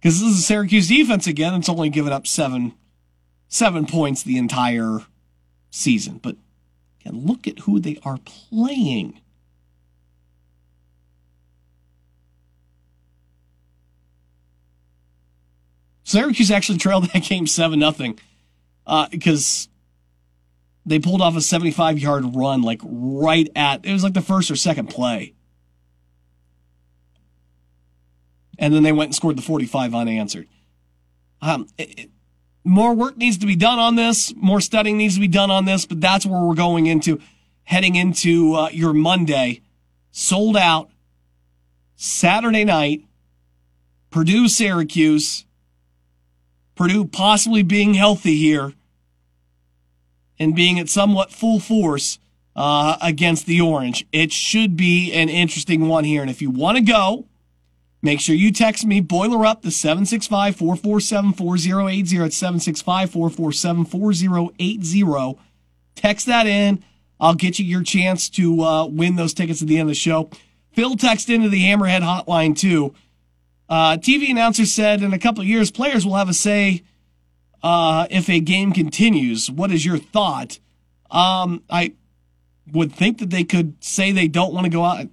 Because 0.00 0.20
this 0.20 0.30
is 0.30 0.38
a 0.38 0.42
Syracuse 0.42 0.88
defense 0.88 1.26
again. 1.26 1.54
It's 1.54 1.68
only 1.68 1.90
given 1.90 2.12
up 2.12 2.26
seven, 2.26 2.74
seven 3.50 3.84
points 3.84 4.22
the 4.22 4.38
entire 4.38 5.00
season. 5.70 6.18
But 6.18 6.36
again, 7.00 7.26
look 7.26 7.46
at 7.46 7.60
who 7.60 7.78
they 7.78 7.98
are 8.02 8.18
playing. 8.24 9.20
Syracuse 16.04 16.50
actually 16.50 16.78
trailed 16.78 17.04
that 17.12 17.22
game 17.28 17.46
7 17.46 17.78
nothing 17.78 18.18
uh, 18.86 19.08
because 19.10 19.68
they 20.86 20.98
pulled 20.98 21.20
off 21.20 21.36
a 21.36 21.40
75 21.40 21.98
yard 21.98 22.34
run 22.34 22.62
like 22.62 22.80
right 22.82 23.48
at 23.54 23.84
it 23.84 23.92
was 23.92 24.02
like 24.02 24.14
the 24.14 24.20
first 24.20 24.50
or 24.50 24.56
second 24.56 24.88
play 24.88 25.34
and 28.58 28.74
then 28.74 28.82
they 28.82 28.90
went 28.90 29.08
and 29.08 29.14
scored 29.14 29.36
the 29.36 29.42
45 29.42 29.94
unanswered 29.94 30.48
um, 31.42 31.68
it, 31.78 31.98
it, 32.00 32.10
more 32.64 32.94
work 32.94 33.16
needs 33.16 33.38
to 33.38 33.46
be 33.46 33.56
done 33.56 33.78
on 33.78 33.96
this 33.96 34.34
more 34.36 34.60
studying 34.60 34.98
needs 34.98 35.14
to 35.14 35.20
be 35.20 35.28
done 35.28 35.50
on 35.50 35.64
this 35.64 35.86
but 35.86 36.00
that's 36.00 36.26
where 36.26 36.42
we're 36.42 36.54
going 36.54 36.86
into 36.86 37.20
heading 37.64 37.96
into 37.96 38.54
uh, 38.54 38.68
your 38.70 38.92
monday 38.92 39.60
sold 40.10 40.56
out 40.56 40.90
saturday 41.96 42.64
night 42.64 43.02
purdue 44.10 44.48
syracuse 44.48 45.44
purdue 46.74 47.04
possibly 47.04 47.62
being 47.62 47.94
healthy 47.94 48.36
here 48.36 48.74
and 50.38 50.56
being 50.56 50.78
at 50.78 50.88
somewhat 50.88 51.30
full 51.30 51.60
force 51.60 52.18
uh, 52.56 52.96
against 53.00 53.46
the 53.46 53.60
Orange. 53.60 54.06
It 54.10 54.32
should 54.32 54.76
be 54.76 55.12
an 55.12 55.28
interesting 55.28 55.88
one 55.88 56.04
here. 56.04 56.22
And 56.22 56.30
if 56.30 56.42
you 56.42 56.50
want 56.50 56.78
to 56.78 56.82
go, 56.82 57.26
make 58.02 58.20
sure 58.20 58.34
you 58.34 58.52
text 58.52 58.84
me 58.84 59.00
Boiler 59.00 59.44
Up 59.44 59.62
the 59.62 59.70
765 59.70 60.56
447 60.56 61.32
4080. 61.32 62.16
It's 62.18 62.36
765 62.36 63.10
447 63.10 63.84
4080. 63.84 65.38
Text 65.94 66.26
that 66.26 66.46
in. 66.46 66.82
I'll 67.18 67.34
get 67.34 67.58
you 67.58 67.64
your 67.64 67.82
chance 67.82 68.30
to 68.30 68.62
uh, 68.62 68.86
win 68.86 69.16
those 69.16 69.34
tickets 69.34 69.60
at 69.60 69.68
the 69.68 69.76
end 69.78 69.82
of 69.82 69.88
the 69.88 69.94
show. 69.94 70.30
Phil 70.72 70.96
texted 70.96 71.34
into 71.34 71.48
the 71.48 71.62
Hammerhead 71.62 72.00
hotline 72.00 72.56
too. 72.56 72.94
Uh, 73.68 73.96
TV 73.96 74.30
announcer 74.30 74.66
said 74.66 75.02
in 75.02 75.12
a 75.12 75.18
couple 75.18 75.42
of 75.42 75.46
years, 75.46 75.70
players 75.70 76.04
will 76.04 76.16
have 76.16 76.28
a 76.28 76.34
say 76.34 76.82
uh, 77.62 78.06
if 78.10 78.28
a 78.28 78.40
game 78.40 78.72
continues. 78.72 79.50
What 79.50 79.70
is 79.70 79.84
your 79.84 79.98
thought? 79.98 80.58
Um, 81.10 81.62
I 81.68 81.94
would 82.72 82.92
think 82.92 83.18
that 83.18 83.30
they 83.30 83.44
could 83.44 83.82
say 83.82 84.12
they 84.12 84.28
don't 84.28 84.54
want 84.54 84.64
to 84.64 84.70
go 84.70 84.84
out. 84.84 85.06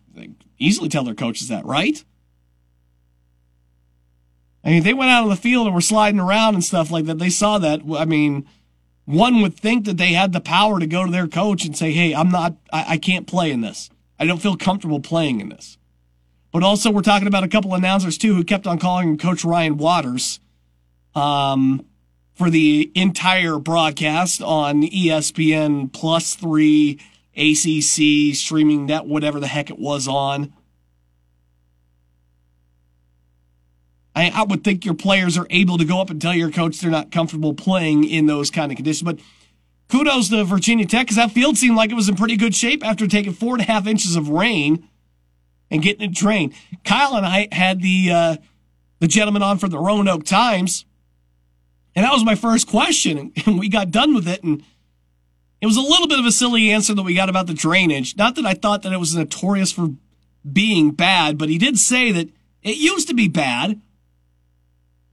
easily 0.57 0.89
tell 0.89 1.03
their 1.03 1.15
coaches 1.15 1.49
that, 1.49 1.65
right? 1.65 2.03
I 4.67 4.71
mean, 4.71 4.83
they 4.83 4.93
went 4.93 5.09
out 5.09 5.23
on 5.23 5.29
the 5.29 5.37
field 5.37 5.65
and 5.65 5.73
were 5.73 5.79
sliding 5.79 6.19
around 6.19 6.55
and 6.55 6.63
stuff 6.63 6.91
like 6.91 7.05
that. 7.05 7.19
They 7.19 7.29
saw 7.29 7.57
that. 7.57 7.81
I 7.97 8.03
mean, 8.03 8.45
one 9.05 9.41
would 9.41 9.55
think 9.55 9.85
that 9.85 9.95
they 9.95 10.11
had 10.11 10.33
the 10.33 10.41
power 10.41 10.77
to 10.81 10.85
go 10.85 11.05
to 11.05 11.11
their 11.11 11.27
coach 11.27 11.63
and 11.63 11.75
say, 11.75 11.93
"Hey, 11.93 12.13
I'm 12.13 12.29
not. 12.29 12.57
I, 12.73 12.85
I 12.89 12.97
can't 12.97 13.25
play 13.25 13.49
in 13.49 13.61
this. 13.61 13.89
I 14.19 14.25
don't 14.25 14.41
feel 14.41 14.57
comfortable 14.57 14.99
playing 14.99 15.39
in 15.39 15.47
this." 15.47 15.77
But 16.51 16.63
also, 16.63 16.91
we're 16.91 17.01
talking 17.01 17.29
about 17.29 17.45
a 17.45 17.47
couple 17.47 17.73
announcers 17.75 18.17
too 18.17 18.35
who 18.35 18.43
kept 18.43 18.67
on 18.67 18.77
calling 18.77 19.17
Coach 19.17 19.45
Ryan 19.45 19.77
Waters. 19.77 20.41
Um, 21.15 21.85
for 22.35 22.49
the 22.51 22.91
entire 22.93 23.57
broadcast 23.57 24.41
on 24.43 24.83
ESPN 24.83 25.91
plus 25.91 26.35
three, 26.35 26.99
ACC, 27.35 28.35
streaming 28.35 28.85
net, 28.85 29.05
whatever 29.05 29.39
the 29.39 29.47
heck 29.47 29.71
it 29.71 29.79
was 29.79 30.07
on. 30.07 30.53
I, 34.17 34.31
I 34.33 34.43
would 34.43 34.63
think 34.63 34.85
your 34.85 34.93
players 34.93 35.37
are 35.37 35.47
able 35.49 35.77
to 35.77 35.85
go 35.85 36.01
up 36.01 36.09
and 36.09 36.21
tell 36.21 36.33
your 36.33 36.51
coach 36.51 36.79
they're 36.79 36.91
not 36.91 37.11
comfortable 37.11 37.53
playing 37.53 38.03
in 38.03 38.25
those 38.25 38.49
kind 38.49 38.71
of 38.71 38.75
conditions. 38.75 39.03
But 39.03 39.19
kudos 39.89 40.29
to 40.29 40.43
Virginia 40.43 40.85
Tech 40.85 41.05
because 41.05 41.17
that 41.17 41.31
field 41.31 41.57
seemed 41.57 41.75
like 41.75 41.91
it 41.91 41.95
was 41.95 42.09
in 42.09 42.15
pretty 42.15 42.37
good 42.37 42.55
shape 42.55 42.85
after 42.85 43.07
taking 43.07 43.33
four 43.33 43.53
and 43.53 43.61
a 43.61 43.65
half 43.65 43.87
inches 43.87 44.15
of 44.15 44.29
rain 44.29 44.87
and 45.69 45.81
getting 45.81 46.09
it 46.09 46.15
drained. 46.15 46.53
Kyle 46.83 47.15
and 47.15 47.25
I 47.25 47.47
had 47.51 47.81
the 47.81 48.11
uh, 48.11 48.37
the 48.99 49.07
gentleman 49.07 49.43
on 49.43 49.57
for 49.57 49.67
the 49.67 49.77
Roanoke 49.77 50.25
Times 50.25 50.85
and 51.97 52.05
that 52.05 52.13
was 52.13 52.23
my 52.23 52.35
first 52.35 52.67
question. 52.67 53.33
And 53.47 53.57
we 53.57 53.69
got 53.69 53.89
done 53.89 54.13
with 54.13 54.27
it. 54.27 54.43
And 54.43 54.63
it 55.59 55.65
was 55.65 55.77
a 55.77 55.81
little 55.81 56.07
bit 56.07 56.19
of 56.19 56.27
a 56.27 56.31
silly 56.31 56.69
answer 56.69 56.93
that 56.93 57.01
we 57.01 57.15
got 57.15 57.27
about 57.27 57.47
the 57.47 57.55
drainage. 57.55 58.15
Not 58.15 58.35
that 58.35 58.45
I 58.45 58.53
thought 58.53 58.83
that 58.83 58.93
it 58.93 58.99
was 58.99 59.15
notorious 59.15 59.71
for 59.71 59.89
being 60.49 60.91
bad, 60.91 61.39
but 61.39 61.49
he 61.49 61.57
did 61.57 61.79
say 61.79 62.11
that 62.11 62.29
it 62.61 62.77
used 62.77 63.07
to 63.07 63.15
be 63.15 63.27
bad. 63.27 63.81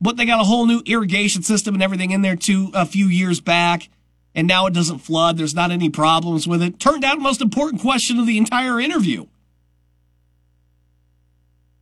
But 0.04 0.18
they 0.18 0.26
got 0.26 0.38
a 0.38 0.44
whole 0.44 0.66
new 0.66 0.82
irrigation 0.84 1.42
system 1.42 1.72
and 1.72 1.82
everything 1.82 2.10
in 2.10 2.20
there 2.20 2.36
too 2.36 2.70
a 2.74 2.84
few 2.84 3.06
years 3.06 3.40
back. 3.40 3.88
And 4.34 4.46
now 4.46 4.66
it 4.66 4.74
doesn't 4.74 4.98
flood. 4.98 5.38
There's 5.38 5.54
not 5.54 5.70
any 5.70 5.88
problems 5.88 6.46
with 6.46 6.62
it. 6.62 6.78
Turned 6.78 7.04
out 7.04 7.16
the 7.16 7.22
most 7.22 7.40
important 7.40 7.80
question 7.80 8.18
of 8.18 8.26
the 8.26 8.36
entire 8.36 8.78
interview. 8.78 9.24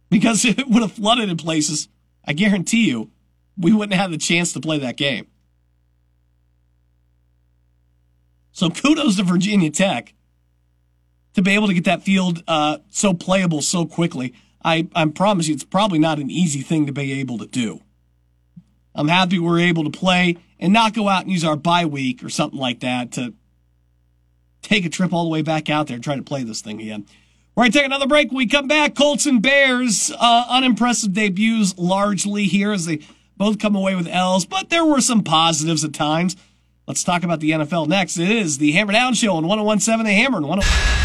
Because 0.08 0.44
if 0.44 0.56
it 0.60 0.68
would 0.68 0.82
have 0.82 0.92
flooded 0.92 1.30
in 1.30 1.36
places, 1.36 1.88
I 2.24 2.32
guarantee 2.32 2.88
you, 2.88 3.10
we 3.58 3.72
wouldn't 3.72 3.92
have 3.94 4.02
had 4.02 4.12
the 4.12 4.24
chance 4.24 4.52
to 4.52 4.60
play 4.60 4.78
that 4.78 4.96
game. 4.96 5.26
So 8.52 8.70
kudos 8.70 9.16
to 9.16 9.24
Virginia 9.24 9.70
Tech 9.72 10.14
to 11.34 11.42
be 11.42 11.56
able 11.56 11.66
to 11.66 11.74
get 11.74 11.86
that 11.86 12.04
field 12.04 12.44
uh, 12.46 12.78
so 12.88 13.14
playable 13.14 13.62
so 13.62 13.84
quickly. 13.84 14.32
I, 14.64 14.86
I 14.94 15.06
promise 15.06 15.48
you, 15.48 15.54
it's 15.54 15.64
probably 15.64 15.98
not 15.98 16.20
an 16.20 16.30
easy 16.30 16.60
thing 16.60 16.86
to 16.86 16.92
be 16.92 17.18
able 17.18 17.38
to 17.38 17.46
do. 17.46 17.80
I'm 18.94 19.08
happy 19.08 19.38
we're 19.38 19.60
able 19.60 19.84
to 19.84 19.90
play 19.90 20.36
and 20.58 20.72
not 20.72 20.94
go 20.94 21.08
out 21.08 21.22
and 21.22 21.32
use 21.32 21.44
our 21.44 21.56
bye 21.56 21.86
week 21.86 22.22
or 22.22 22.28
something 22.28 22.58
like 22.58 22.80
that 22.80 23.12
to 23.12 23.34
take 24.62 24.84
a 24.84 24.88
trip 24.88 25.12
all 25.12 25.24
the 25.24 25.30
way 25.30 25.42
back 25.42 25.68
out 25.70 25.88
there 25.88 25.94
and 25.96 26.04
try 26.04 26.16
to 26.16 26.22
play 26.22 26.44
this 26.44 26.60
thing 26.60 26.80
again. 26.80 27.06
We're 27.54 27.64
going 27.64 27.72
to 27.72 27.78
take 27.78 27.86
another 27.86 28.06
break. 28.06 28.28
When 28.28 28.38
we 28.38 28.46
come 28.46 28.66
back, 28.66 28.94
Colts 28.94 29.26
and 29.26 29.42
Bears, 29.42 30.10
uh, 30.18 30.44
unimpressive 30.48 31.12
debuts 31.12 31.76
largely 31.76 32.44
here 32.44 32.72
as 32.72 32.86
they 32.86 33.00
both 33.36 33.58
come 33.58 33.76
away 33.76 33.94
with 33.94 34.06
L's, 34.06 34.46
but 34.46 34.70
there 34.70 34.84
were 34.84 35.00
some 35.00 35.22
positives 35.22 35.84
at 35.84 35.92
times. 35.92 36.36
Let's 36.86 37.04
talk 37.04 37.22
about 37.22 37.40
the 37.40 37.50
NFL 37.50 37.88
next. 37.88 38.18
It 38.18 38.30
is 38.30 38.58
the 38.58 38.72
Hammer 38.72 38.92
Down 38.92 39.14
Show 39.14 39.36
on 39.36 39.46
1017 39.46 40.04
The 40.04 40.12
Hammer. 40.12 40.38
And 40.38 40.46
10- 40.46 41.02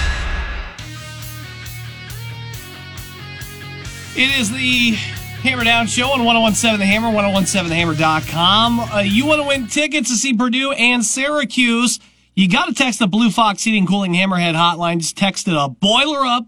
it 4.15 4.39
is 4.39 4.51
the 4.51 4.95
Hammer 5.43 5.63
Down 5.63 5.87
Show 5.87 6.09
on 6.09 6.25
1017 6.25 6.79
The 6.79 6.85
Hammer, 6.85 7.09
1017thehammer.com. 7.09 8.79
Uh, 8.79 8.99
you 8.99 9.25
want 9.25 9.41
to 9.41 9.47
win 9.47 9.67
tickets 9.67 10.09
to 10.09 10.15
see 10.15 10.35
Purdue 10.35 10.71
and 10.71 11.05
Syracuse? 11.05 11.99
You 12.33 12.49
got 12.49 12.65
to 12.65 12.73
text 12.73 12.99
the 12.99 13.07
Blue 13.07 13.29
Fox 13.29 13.63
Heating 13.63 13.85
Cooling 13.85 14.13
Hammerhead 14.13 14.55
hotline. 14.55 14.99
Just 14.99 15.15
text 15.15 15.47
it 15.47 15.53
a 15.55 15.69
boiler 15.69 16.25
up 16.25 16.47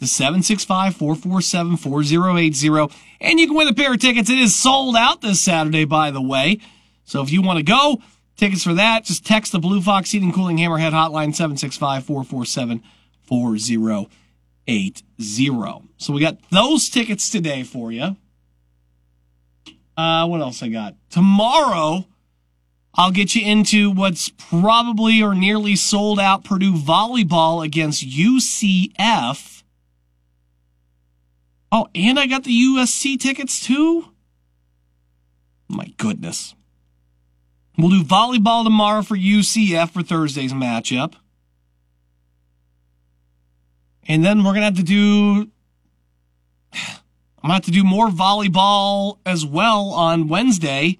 to 0.00 0.06
765 0.06 0.96
447 0.96 1.76
4080. 1.76 2.96
And 3.20 3.38
you 3.38 3.46
can 3.46 3.56
win 3.56 3.68
a 3.68 3.74
pair 3.74 3.92
of 3.92 4.00
tickets. 4.00 4.30
It 4.30 4.38
is 4.38 4.56
sold 4.56 4.96
out 4.96 5.20
this 5.20 5.40
Saturday, 5.40 5.84
by 5.84 6.10
the 6.10 6.22
way. 6.22 6.60
So 7.04 7.22
if 7.22 7.30
you 7.30 7.42
want 7.42 7.58
to 7.58 7.62
go, 7.62 8.00
tickets 8.36 8.64
for 8.64 8.72
that, 8.74 9.04
just 9.04 9.26
text 9.26 9.52
the 9.52 9.58
Blue 9.58 9.82
Fox 9.82 10.12
Heating 10.12 10.32
Cooling 10.32 10.56
Hammerhead 10.56 10.92
hotline 10.92 11.34
765 11.34 12.04
447 12.04 12.82
4080. 13.22 14.08
So 15.98 16.14
we 16.14 16.20
got 16.20 16.38
those 16.50 16.88
tickets 16.88 17.28
today 17.28 17.64
for 17.64 17.92
you. 17.92 18.16
Uh, 20.00 20.26
what 20.26 20.40
else 20.40 20.62
I 20.62 20.68
got? 20.68 20.94
Tomorrow, 21.10 22.06
I'll 22.94 23.10
get 23.10 23.34
you 23.34 23.44
into 23.44 23.90
what's 23.90 24.30
probably 24.30 25.22
or 25.22 25.34
nearly 25.34 25.76
sold 25.76 26.18
out 26.18 26.42
Purdue 26.42 26.72
volleyball 26.72 27.62
against 27.62 28.08
UCF. 28.08 29.62
Oh, 31.70 31.86
and 31.94 32.18
I 32.18 32.26
got 32.26 32.44
the 32.44 32.50
USC 32.50 33.20
tickets 33.20 33.60
too? 33.62 34.06
My 35.68 35.92
goodness. 35.98 36.54
We'll 37.76 37.90
do 37.90 38.02
volleyball 38.02 38.64
tomorrow 38.64 39.02
for 39.02 39.18
UCF 39.18 39.90
for 39.90 40.02
Thursday's 40.02 40.54
matchup. 40.54 41.12
And 44.08 44.24
then 44.24 44.38
we're 44.38 44.54
going 44.54 44.60
to 44.60 44.64
have 44.64 44.76
to 44.76 44.82
do. 44.82 45.50
I'm 47.42 47.48
going 47.48 47.60
to 47.60 47.66
have 47.66 47.74
to 47.74 47.80
do 47.80 47.84
more 47.84 48.08
volleyball 48.08 49.18
as 49.24 49.46
well 49.46 49.90
on 49.90 50.28
Wednesday. 50.28 50.98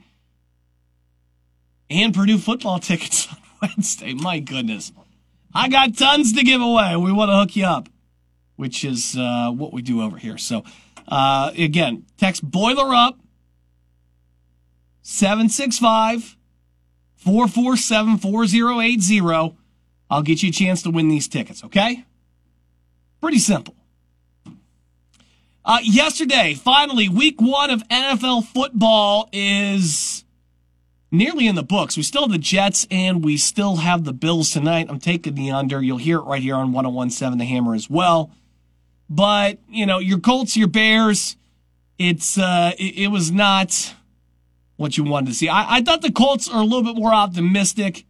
And 1.91 2.15
Purdue 2.15 2.39
football 2.39 2.79
tickets 2.81 3.29
on 3.31 3.39
Wednesday. 3.63 4.15
My 4.15 4.41
goodness. 4.41 4.93
I 5.53 5.69
got 5.69 5.97
tons 5.97 6.33
to 6.35 6.43
give 6.43 6.63
away. 6.63 6.97
We 6.97 7.13
want 7.13 7.31
to 7.31 7.37
hook 7.37 7.57
you 7.57 7.67
up, 7.67 7.89
which 8.57 8.85
is 8.85 9.17
uh, 9.19 9.51
what 9.51 9.73
we 9.73 9.83
do 9.83 10.01
over 10.01 10.17
here. 10.17 10.39
So, 10.39 10.65
uh, 11.09 11.51
again, 11.59 12.07
text 12.17 12.49
boiler 12.49 12.95
up 12.95 13.19
765 15.03 16.37
447 17.17 18.19
4080. 18.19 19.57
I'll 20.09 20.23
get 20.23 20.43
you 20.43 20.49
a 20.49 20.53
chance 20.53 20.83
to 20.83 20.91
win 20.91 21.09
these 21.09 21.29
tickets, 21.29 21.63
okay? 21.65 22.05
Pretty 23.21 23.39
simple. 23.39 23.75
Uh, 25.63 25.79
yesterday, 25.83 26.55
finally, 26.55 27.09
week 27.09 27.41
one 27.41 27.71
of 27.71 27.87
NFL 27.89 28.45
football 28.47 29.29
is 29.31 30.25
nearly 31.11 31.47
in 31.47 31.55
the 31.55 31.63
books. 31.63 31.99
We 31.99 32.03
still 32.03 32.23
have 32.23 32.31
the 32.31 32.39
Jets 32.39 32.87
and 32.91 33.23
we 33.23 33.37
still 33.37 33.77
have 33.77 34.05
the 34.05 34.15
Bills 34.15 34.51
tonight. 34.51 34.87
I'm 34.89 34.99
taking 34.99 35.35
the 35.35 35.51
under. 35.51 35.83
You'll 35.83 35.99
hear 35.99 36.19
it 36.19 36.23
right 36.23 36.43
here 36.43 36.55
on 36.55 36.73
1017 36.73 37.39
The 37.39 37.45
Hammer 37.45 37.75
as 37.75 37.91
well. 37.91 38.31
But, 39.11 39.59
you 39.69 39.85
know, 39.85 39.99
your 39.99 40.19
Colts, 40.19 40.57
your 40.57 40.69
Bears, 40.69 41.37
it's, 41.99 42.39
uh, 42.39 42.73
it, 42.79 42.97
it 42.97 43.09
was 43.09 43.31
not 43.31 43.95
what 44.77 44.97
you 44.97 45.05
wanted 45.05 45.27
to 45.27 45.35
see. 45.35 45.49
I, 45.49 45.77
I 45.77 45.83
thought 45.83 46.01
the 46.01 46.13
Colts 46.13 46.49
are 46.49 46.63
a 46.63 46.65
little 46.65 46.85
bit 46.85 46.97
more 46.97 47.13
optimistic, 47.13 48.07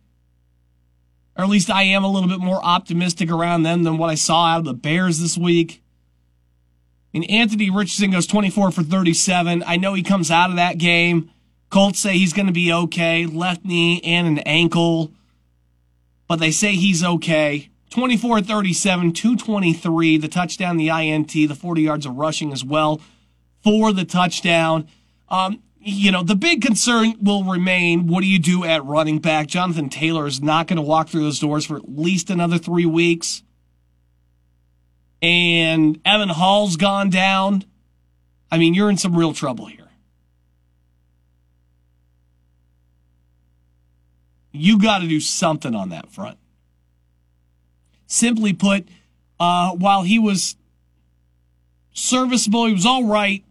or 1.36 1.44
at 1.44 1.50
least 1.50 1.68
I 1.68 1.82
am 1.82 2.04
a 2.04 2.08
little 2.08 2.28
bit 2.28 2.38
more 2.38 2.62
optimistic 2.62 3.28
around 3.28 3.64
them 3.64 3.82
than 3.82 3.98
what 3.98 4.08
I 4.08 4.14
saw 4.14 4.46
out 4.46 4.58
of 4.58 4.64
the 4.66 4.74
Bears 4.74 5.18
this 5.18 5.36
week. 5.36 5.82
Mean, 7.12 7.24
Anthony 7.24 7.70
Richardson 7.70 8.10
goes 8.10 8.26
24 8.26 8.70
for 8.70 8.82
37. 8.82 9.64
I 9.66 9.76
know 9.76 9.94
he 9.94 10.02
comes 10.02 10.30
out 10.30 10.50
of 10.50 10.56
that 10.56 10.78
game. 10.78 11.30
Colts 11.68 12.00
say 12.00 12.18
he's 12.18 12.32
going 12.32 12.46
to 12.46 12.52
be 12.52 12.72
okay, 12.72 13.26
left 13.26 13.64
knee 13.64 14.00
and 14.02 14.26
an 14.26 14.38
ankle, 14.40 15.12
but 16.28 16.40
they 16.40 16.50
say 16.50 16.74
he's 16.74 17.04
okay. 17.04 17.70
24 17.90 18.42
37, 18.42 19.12
223, 19.12 20.16
the 20.16 20.28
touchdown, 20.28 20.76
the 20.76 20.88
INT, 20.88 21.32
the 21.32 21.54
40 21.54 21.82
yards 21.82 22.06
of 22.06 22.16
rushing 22.16 22.52
as 22.52 22.64
well 22.64 23.00
for 23.62 23.92
the 23.92 24.04
touchdown. 24.04 24.86
Um, 25.28 25.62
you 25.80 26.12
know, 26.12 26.22
the 26.22 26.36
big 26.36 26.62
concern 26.62 27.14
will 27.20 27.44
remain 27.44 28.06
what 28.06 28.20
do 28.20 28.26
you 28.26 28.38
do 28.38 28.64
at 28.64 28.84
running 28.84 29.18
back? 29.18 29.46
Jonathan 29.46 29.88
Taylor 29.88 30.26
is 30.26 30.40
not 30.40 30.66
going 30.66 30.76
to 30.76 30.82
walk 30.82 31.08
through 31.08 31.22
those 31.22 31.38
doors 31.38 31.66
for 31.66 31.76
at 31.76 31.88
least 31.88 32.30
another 32.30 32.58
three 32.58 32.86
weeks. 32.86 33.42
And 35.22 36.00
Evan 36.04 36.30
Hull's 36.30 36.76
gone 36.76 37.10
down. 37.10 37.64
I 38.50 38.58
mean, 38.58 38.74
you're 38.74 38.90
in 38.90 38.96
some 38.96 39.16
real 39.16 39.32
trouble 39.32 39.66
here. 39.66 39.88
You 44.52 44.78
got 44.78 44.98
to 44.98 45.08
do 45.08 45.20
something 45.20 45.74
on 45.74 45.90
that 45.90 46.10
front. 46.10 46.38
Simply 48.06 48.52
put, 48.52 48.88
uh, 49.38 49.70
while 49.72 50.02
he 50.02 50.18
was 50.18 50.56
serviceable, 51.92 52.66
he 52.66 52.72
was 52.72 52.86
all 52.86 53.04
right 53.04 53.44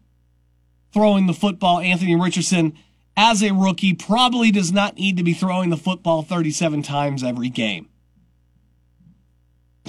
throwing 0.92 1.28
the 1.28 1.34
football. 1.34 1.80
Anthony 1.80 2.16
Richardson, 2.16 2.74
as 3.16 3.42
a 3.42 3.54
rookie, 3.54 3.94
probably 3.94 4.52
does 4.52 4.72
not 4.72 4.96
need 4.96 5.18
to 5.18 5.24
be 5.24 5.34
throwing 5.34 5.70
the 5.70 5.78
football 5.78 6.24
37 6.24 6.84
times 6.84 7.24
every 7.24 7.50
game. 7.50 7.88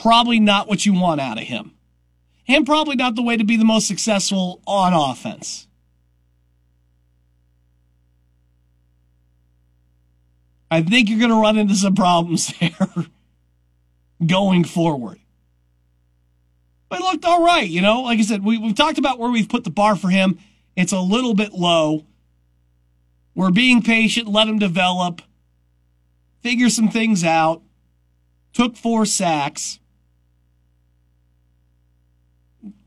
Probably 0.00 0.40
not 0.40 0.66
what 0.66 0.86
you 0.86 0.94
want 0.94 1.20
out 1.20 1.36
of 1.36 1.44
him. 1.44 1.72
And 2.48 2.64
probably 2.64 2.96
not 2.96 3.16
the 3.16 3.22
way 3.22 3.36
to 3.36 3.44
be 3.44 3.58
the 3.58 3.66
most 3.66 3.86
successful 3.86 4.62
on 4.66 4.94
offense. 4.94 5.66
I 10.70 10.80
think 10.80 11.10
you're 11.10 11.18
going 11.18 11.30
to 11.30 11.36
run 11.36 11.58
into 11.58 11.74
some 11.74 11.94
problems 11.94 12.54
there 12.60 12.88
going 14.24 14.64
forward. 14.64 15.18
But 16.88 17.00
it 17.00 17.02
looked 17.02 17.26
all 17.26 17.44
right, 17.44 17.68
you 17.68 17.82
know. 17.82 18.00
Like 18.00 18.20
I 18.20 18.22
said, 18.22 18.42
we, 18.42 18.56
we've 18.56 18.74
talked 18.74 18.98
about 18.98 19.18
where 19.18 19.30
we've 19.30 19.50
put 19.50 19.64
the 19.64 19.70
bar 19.70 19.96
for 19.96 20.08
him. 20.08 20.38
It's 20.76 20.92
a 20.92 21.00
little 21.00 21.34
bit 21.34 21.52
low. 21.52 22.06
We're 23.34 23.50
being 23.50 23.82
patient, 23.82 24.28
let 24.28 24.48
him 24.48 24.58
develop, 24.58 25.20
figure 26.42 26.70
some 26.70 26.88
things 26.88 27.22
out. 27.22 27.60
Took 28.54 28.76
four 28.76 29.04
sacks 29.04 29.78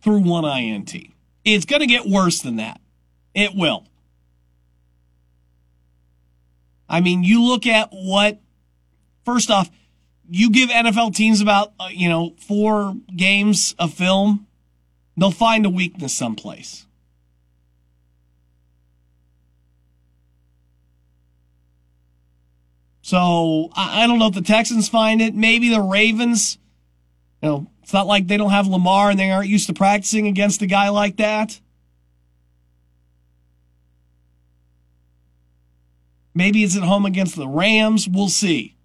through 0.03 0.19
one 0.19 0.45
INT. 0.45 0.93
It's 1.45 1.65
going 1.65 1.79
to 1.79 1.87
get 1.87 2.05
worse 2.05 2.41
than 2.41 2.57
that. 2.57 2.79
It 3.33 3.55
will. 3.55 3.85
I 6.87 7.01
mean, 7.01 7.23
you 7.23 7.43
look 7.43 7.65
at 7.65 7.89
what, 7.91 8.39
first 9.25 9.49
off, 9.49 9.71
you 10.29 10.51
give 10.51 10.69
NFL 10.69 11.15
teams 11.15 11.41
about, 11.41 11.73
uh, 11.79 11.87
you 11.91 12.09
know, 12.09 12.35
four 12.37 12.95
games 13.15 13.73
of 13.79 13.93
film, 13.93 14.45
they'll 15.17 15.31
find 15.31 15.65
a 15.65 15.69
weakness 15.69 16.13
someplace. 16.13 16.85
So 23.01 23.69
I, 23.73 24.03
I 24.03 24.07
don't 24.07 24.19
know 24.19 24.27
if 24.27 24.33
the 24.33 24.41
Texans 24.41 24.87
find 24.87 25.21
it. 25.21 25.35
Maybe 25.35 25.69
the 25.69 25.81
Ravens. 25.81 26.57
You 27.41 27.49
know, 27.49 27.67
it's 27.83 27.93
not 27.93 28.07
like 28.07 28.27
they 28.27 28.37
don't 28.37 28.51
have 28.51 28.65
Lamar 28.65 29.09
and 29.09 29.19
they 29.19 29.29
aren't 29.29 29.49
used 29.49 29.67
to 29.67 29.73
practicing 29.73 30.25
against 30.25 30.61
a 30.61 30.65
guy 30.65 30.87
like 30.87 31.17
that. 31.17 31.59
Maybe 36.33 36.63
it's 36.63 36.77
at 36.77 36.83
home 36.83 37.05
against 37.05 37.35
the 37.35 37.47
Rams. 37.47 38.07
We'll 38.07 38.29
see. 38.29 38.77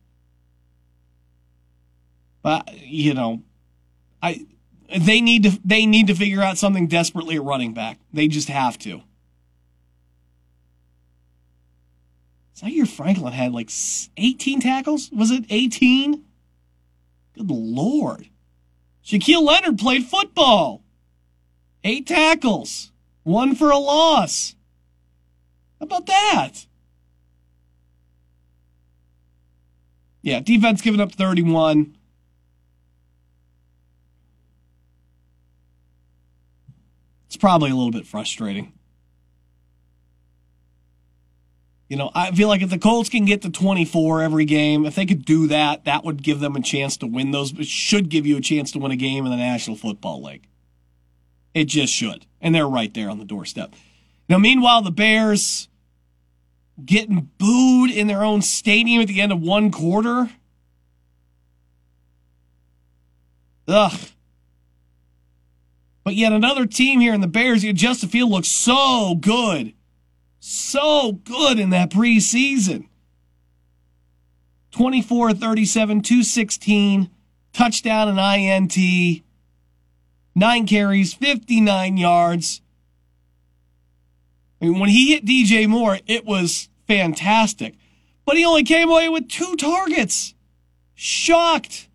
But 2.43 2.77
you 2.83 3.15
know, 3.15 3.43
I 4.21 4.47
they 4.97 5.21
need 5.21 5.45
to 5.45 5.59
they 5.65 5.87
need 5.87 6.09
to 6.09 6.15
figure 6.15 6.43
out 6.43 6.59
something 6.59 6.89
desperately 6.89 7.37
at 7.37 7.43
running 7.43 7.75
back. 7.75 7.99
They 8.13 8.27
just 8.27 8.49
have 8.49 8.79
to. 8.81 9.03
Zaire 12.57 12.87
Franklin 12.87 13.33
had 13.33 13.53
like 13.53 13.71
18 14.17 14.61
tackles. 14.61 15.11
Was 15.13 15.31
it 15.31 15.45
18? 15.49 16.25
Good 17.35 17.51
lord. 17.51 18.29
Shaquille 19.09 19.43
Leonard 19.43 19.79
played 19.79 20.05
football. 20.05 20.83
Eight 21.83 22.07
tackles. 22.07 22.93
One 23.23 23.55
for 23.55 23.71
a 23.71 23.79
loss. 23.79 24.55
How 25.81 25.85
about 25.85 26.05
that? 26.05 26.67
Yeah, 30.21 30.41
defense 30.41 30.83
giving 30.83 31.01
up 31.01 31.13
31. 31.13 31.97
It's 37.29 37.37
probably 37.39 37.71
a 37.71 37.75
little 37.75 37.91
bit 37.91 38.07
frustrating. 38.07 38.78
You 41.89 41.97
know, 41.97 42.11
I 42.15 42.33
feel 42.33 42.49
like 42.49 42.61
if 42.61 42.69
the 42.69 42.79
Colts 42.79 43.09
can 43.09 43.25
get 43.25 43.43
to 43.43 43.51
24 43.51 44.23
every 44.23 44.45
game, 44.45 44.85
if 44.85 44.95
they 44.95 45.07
could 45.07 45.25
do 45.25 45.47
that, 45.47 45.87
that 45.87 46.05
would 46.05 46.23
give 46.23 46.39
them 46.39 46.55
a 46.55 46.61
chance 46.61 46.99
to 46.99 47.07
win 47.07 47.31
those. 47.31 47.53
It 47.53 47.67
should 47.67 48.11
give 48.11 48.27
you 48.27 48.37
a 48.37 48.43
chance 48.43 48.71
to 48.73 48.79
win 48.79 48.93
a 48.93 48.97
game 48.97 49.25
in 49.25 49.31
the 49.31 49.39
National 49.39 49.77
Football 49.77 50.23
League. 50.23 50.47
It 51.55 51.65
just 51.65 51.93
should. 51.93 52.27
And 52.43 52.55
they're 52.55 52.69
right 52.69 52.93
there 52.93 53.09
on 53.09 53.19
the 53.19 53.25
doorstep. 53.25 53.75
Now, 54.29 54.37
meanwhile, 54.37 54.83
the 54.83 54.91
Bears 54.91 55.69
getting 56.85 57.31
booed 57.39 57.91
in 57.91 58.07
their 58.07 58.23
own 58.23 58.43
stadium 58.43 59.01
at 59.01 59.09
the 59.09 59.23
end 59.23 59.33
of 59.33 59.41
one 59.41 59.71
quarter. 59.71 60.31
Ugh. 63.67 63.99
But 66.05 66.15
yet 66.15 66.33
another 66.33 66.67
team 66.67 67.01
here 67.01 67.15
in 67.15 67.23
the 67.23 67.27
Bears, 67.27 67.65
you 67.65 67.73
Justin 67.73 68.11
Field 68.11 68.31
looks 68.31 68.49
so 68.49 69.15
good. 69.15 69.73
So 70.51 71.13
good 71.13 71.59
in 71.59 71.69
that 71.71 71.91
preseason. 71.91 72.89
24 74.71 75.35
37, 75.35 76.01
216, 76.01 77.11
touchdown 77.53 78.09
and 78.09 78.19
INT, 78.19 79.23
nine 80.35 80.67
carries, 80.67 81.13
59 81.13 81.99
yards. 81.99 82.63
I 84.63 84.65
mean, 84.65 84.79
when 84.79 84.89
he 84.89 85.13
hit 85.13 85.27
DJ 85.27 85.69
Moore, 85.69 85.99
it 86.07 86.25
was 86.25 86.71
fantastic. 86.87 87.75
But 88.25 88.39
he 88.39 88.45
only 88.47 88.65
came 88.65 88.89
away 88.89 89.11
with 89.11 89.29
two 89.29 89.55
targets. 89.57 90.33
Shocked. 90.95 91.91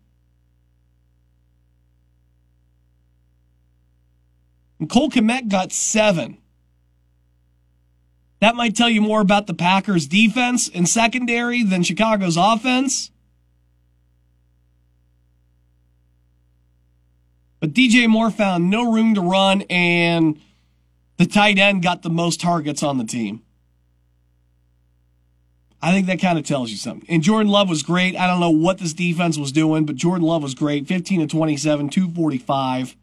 Cole 4.88 5.10
Kmet 5.10 5.48
got 5.48 5.72
seven. 5.72 6.38
That 8.44 8.56
might 8.56 8.76
tell 8.76 8.90
you 8.90 9.00
more 9.00 9.22
about 9.22 9.46
the 9.46 9.54
Packers' 9.54 10.06
defense 10.06 10.68
and 10.68 10.86
secondary 10.86 11.62
than 11.62 11.82
Chicago's 11.82 12.36
offense. 12.36 13.10
But 17.58 17.72
DJ 17.72 18.06
Moore 18.06 18.30
found 18.30 18.68
no 18.68 18.92
room 18.92 19.14
to 19.14 19.22
run, 19.22 19.62
and 19.70 20.38
the 21.16 21.24
tight 21.24 21.58
end 21.58 21.82
got 21.82 22.02
the 22.02 22.10
most 22.10 22.38
targets 22.38 22.82
on 22.82 22.98
the 22.98 23.04
team. 23.04 23.42
I 25.80 25.92
think 25.92 26.06
that 26.08 26.20
kind 26.20 26.38
of 26.38 26.44
tells 26.44 26.70
you 26.70 26.76
something. 26.76 27.08
And 27.08 27.22
Jordan 27.22 27.50
Love 27.50 27.70
was 27.70 27.82
great. 27.82 28.14
I 28.14 28.26
don't 28.26 28.40
know 28.40 28.50
what 28.50 28.76
this 28.76 28.92
defense 28.92 29.38
was 29.38 29.52
doing, 29.52 29.86
but 29.86 29.96
Jordan 29.96 30.26
Love 30.26 30.42
was 30.42 30.54
great. 30.54 30.86
15 30.86 31.20
to 31.20 31.26
27, 31.26 31.88
245, 31.88 32.94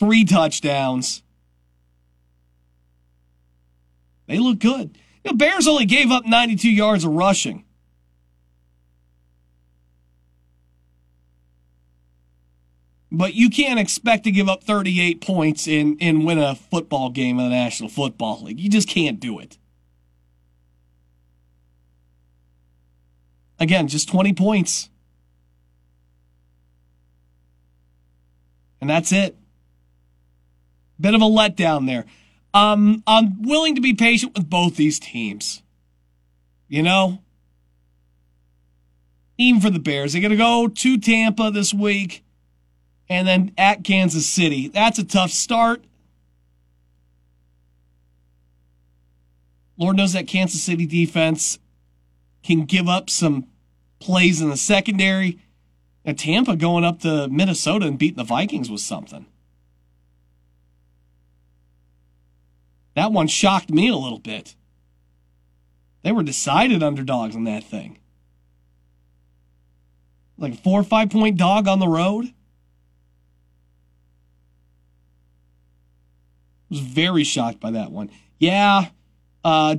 three 0.00 0.24
touchdowns. 0.24 1.22
They 4.26 4.38
look 4.38 4.58
good. 4.58 4.98
Know, 5.24 5.32
Bears 5.32 5.66
only 5.66 5.86
gave 5.86 6.10
up 6.10 6.26
92 6.26 6.70
yards 6.70 7.04
of 7.04 7.12
rushing. 7.12 7.64
But 13.10 13.34
you 13.34 13.48
can't 13.48 13.78
expect 13.78 14.24
to 14.24 14.32
give 14.32 14.48
up 14.48 14.64
38 14.64 15.20
points 15.20 15.68
and, 15.68 15.96
and 16.00 16.24
win 16.24 16.38
a 16.38 16.56
football 16.56 17.10
game 17.10 17.38
in 17.38 17.44
the 17.44 17.50
National 17.54 17.88
Football 17.88 18.42
League. 18.42 18.58
You 18.58 18.68
just 18.68 18.88
can't 18.88 19.20
do 19.20 19.38
it. 19.38 19.56
Again, 23.60 23.86
just 23.86 24.08
20 24.08 24.32
points. 24.32 24.90
And 28.80 28.90
that's 28.90 29.12
it. 29.12 29.36
Bit 31.00 31.14
of 31.14 31.22
a 31.22 31.24
letdown 31.24 31.86
there. 31.86 32.04
Um, 32.54 33.02
I'm 33.06 33.42
willing 33.42 33.74
to 33.74 33.80
be 33.80 33.92
patient 33.94 34.34
with 34.34 34.48
both 34.48 34.76
these 34.76 35.00
teams. 35.00 35.62
You 36.68 36.82
know? 36.82 37.18
Even 39.36 39.60
for 39.60 39.70
the 39.70 39.80
Bears. 39.80 40.12
They're 40.12 40.22
going 40.22 40.30
to 40.30 40.36
go 40.36 40.68
to 40.68 40.98
Tampa 40.98 41.50
this 41.50 41.74
week 41.74 42.24
and 43.08 43.26
then 43.26 43.52
at 43.58 43.82
Kansas 43.82 44.26
City. 44.26 44.68
That's 44.68 45.00
a 45.00 45.04
tough 45.04 45.30
start. 45.30 45.84
Lord 49.76 49.96
knows 49.96 50.12
that 50.12 50.28
Kansas 50.28 50.62
City 50.62 50.86
defense 50.86 51.58
can 52.44 52.64
give 52.64 52.88
up 52.88 53.10
some 53.10 53.48
plays 53.98 54.40
in 54.40 54.50
the 54.50 54.56
secondary. 54.56 55.40
And 56.04 56.16
Tampa 56.16 56.54
going 56.54 56.84
up 56.84 57.00
to 57.00 57.28
Minnesota 57.28 57.86
and 57.86 57.98
beating 57.98 58.18
the 58.18 58.24
Vikings 58.24 58.70
was 58.70 58.84
something. 58.84 59.26
That 62.94 63.12
one 63.12 63.26
shocked 63.26 63.70
me 63.70 63.88
a 63.88 63.96
little 63.96 64.18
bit. 64.18 64.54
They 66.02 66.12
were 66.12 66.22
decided 66.22 66.82
underdogs 66.82 67.34
in 67.34 67.44
that 67.44 67.64
thing. 67.64 67.98
Like 70.36 70.54
a 70.54 70.56
four 70.56 70.80
or 70.80 70.84
five 70.84 71.10
point 71.10 71.36
dog 71.36 71.66
on 71.66 71.78
the 71.78 71.88
road. 71.88 72.32
was 76.74 76.80
very 76.80 77.24
shocked 77.24 77.60
by 77.60 77.70
that 77.70 77.92
one. 77.92 78.10
Yeah, 78.38 78.88
uh, 79.44 79.76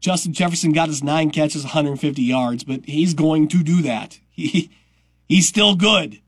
Justin 0.00 0.34
Jefferson 0.34 0.72
got 0.72 0.88
his 0.88 1.02
nine 1.02 1.30
catches, 1.30 1.64
150 1.64 2.22
yards, 2.22 2.64
but 2.64 2.84
he's 2.84 3.14
going 3.14 3.48
to 3.48 3.62
do 3.62 3.82
that. 3.82 4.18
He, 4.36 4.68
he's 5.28 5.46
still 5.46 5.76
good. 5.76 6.20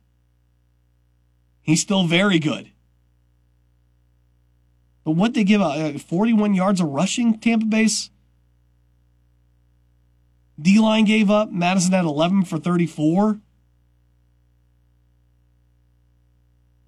He's 1.61 1.81
still 1.81 2.07
very 2.07 2.39
good. 2.39 2.71
But 5.07 5.13
what 5.13 5.35
they 5.35 5.45
give 5.45 5.63
out, 5.63 5.79
uh, 5.79 5.99
41 5.99 6.55
yards 6.55 6.81
of 6.81 6.89
rushing, 6.89 7.39
Tampa 7.39 7.65
Bay's 7.65 8.11
D 10.61 10.81
line 10.81 11.05
gave 11.05 11.31
up. 11.31 11.53
Mattison 11.53 11.93
had 11.93 12.05
11 12.05 12.43
for 12.45 12.59
34. 12.59 13.39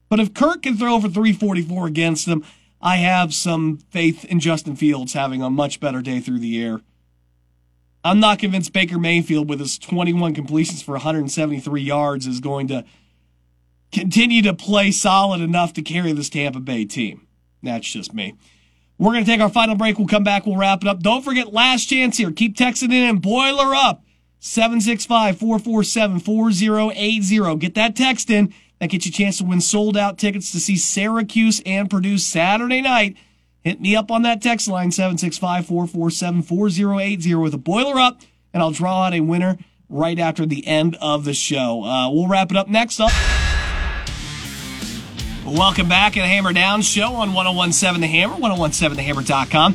But 0.09 0.19
if 0.19 0.35
Kirk 0.35 0.63
can 0.63 0.77
throw 0.77 0.99
for 1.01 1.09
344 1.09 1.87
against 1.87 2.27
them, 2.27 2.45
I 2.83 2.97
have 2.97 3.33
some 3.33 3.79
faith 3.91 4.25
in 4.25 4.41
Justin 4.41 4.75
Fields 4.75 5.13
having 5.13 5.41
a 5.41 5.49
much 5.49 5.79
better 5.79 6.03
day 6.03 6.19
through 6.19 6.41
the 6.41 6.61
air. 6.61 6.81
I'm 8.03 8.19
not 8.19 8.41
convinced 8.41 8.73
Baker 8.73 8.99
Mayfield, 8.99 9.49
with 9.49 9.61
his 9.61 9.79
21 9.79 10.35
completions 10.35 10.83
for 10.83 10.93
173 10.93 11.83
yards, 11.83 12.27
is 12.27 12.41
going 12.41 12.67
to 12.67 12.85
continue 13.93 14.43
to 14.43 14.55
play 14.55 14.91
solid 14.91 15.41
enough 15.41 15.73
to 15.75 15.83
carry 15.83 16.13
this 16.13 16.31
Tampa 16.31 16.59
Bay 16.59 16.85
team. 16.85 17.28
That's 17.63 17.91
just 17.91 18.15
me. 18.15 18.35
We're 18.99 19.13
going 19.13 19.25
to 19.25 19.31
take 19.31 19.41
our 19.41 19.49
final 19.49 19.77
break. 19.77 19.99
We'll 19.99 20.09
come 20.09 20.25
back. 20.25 20.45
We'll 20.45 20.57
wrap 20.57 20.83
it 20.83 20.89
up. 20.89 21.01
Don't 21.01 21.25
forget, 21.25 21.53
last 21.53 21.87
chance 21.87 22.17
here. 22.17 22.33
Keep 22.33 22.57
texting 22.57 22.93
in 22.93 23.09
and 23.09 23.23
boiler 23.23 23.75
up. 23.75 24.05
765 24.41 25.39
447 25.39 26.21
4080. 26.21 27.57
Get 27.57 27.75
that 27.75 27.97
text 27.97 28.31
in. 28.31 28.53
That 28.81 28.91
gets 28.91 29.07
you 29.07 29.11
a 29.11 29.13
chance 29.13 29.39
to 29.39 29.45
win 29.45 29.61
sold 29.61 29.97
out 29.97 30.19
tickets 30.19 30.53
to 30.53 30.61
see 30.61 30.77
Syracuse 30.77 31.61
and 31.67 31.91
Purdue 31.91 32.19
Saturday 32.19 32.81
night. 32.81 33.17
Hit 33.63 33.81
me 33.81 33.97
up 33.97 34.11
on 34.11 34.23
that 34.23 34.41
text 34.41 34.69
line, 34.69 34.93
765 34.93 35.67
447 35.67 36.43
4080 36.43 37.35
with 37.35 37.55
a 37.55 37.59
boiler 37.59 37.99
up, 37.99 38.23
and 38.53 38.63
I'll 38.63 38.71
draw 38.71 39.05
out 39.05 39.15
a 39.15 39.21
winner 39.21 39.59
right 39.89 40.19
after 40.19 40.47
the 40.47 40.67
end 40.67 40.97
of 41.01 41.25
the 41.25 41.35
show. 41.35 41.83
Uh, 41.83 42.11
we'll 42.11 42.29
wrap 42.29 42.51
it 42.51 42.57
up 42.57 42.69
next 42.69 43.01
up. 43.01 43.11
Welcome 45.49 45.89
back 45.89 46.13
to 46.13 46.21
the 46.21 46.27
Hammer 46.27 46.53
Down 46.53 46.83
Show 46.83 47.15
on 47.15 47.33
1017 47.33 48.03
The 48.03 48.07
Hammer, 48.07 48.35
1017thehammer.com. 48.35 49.75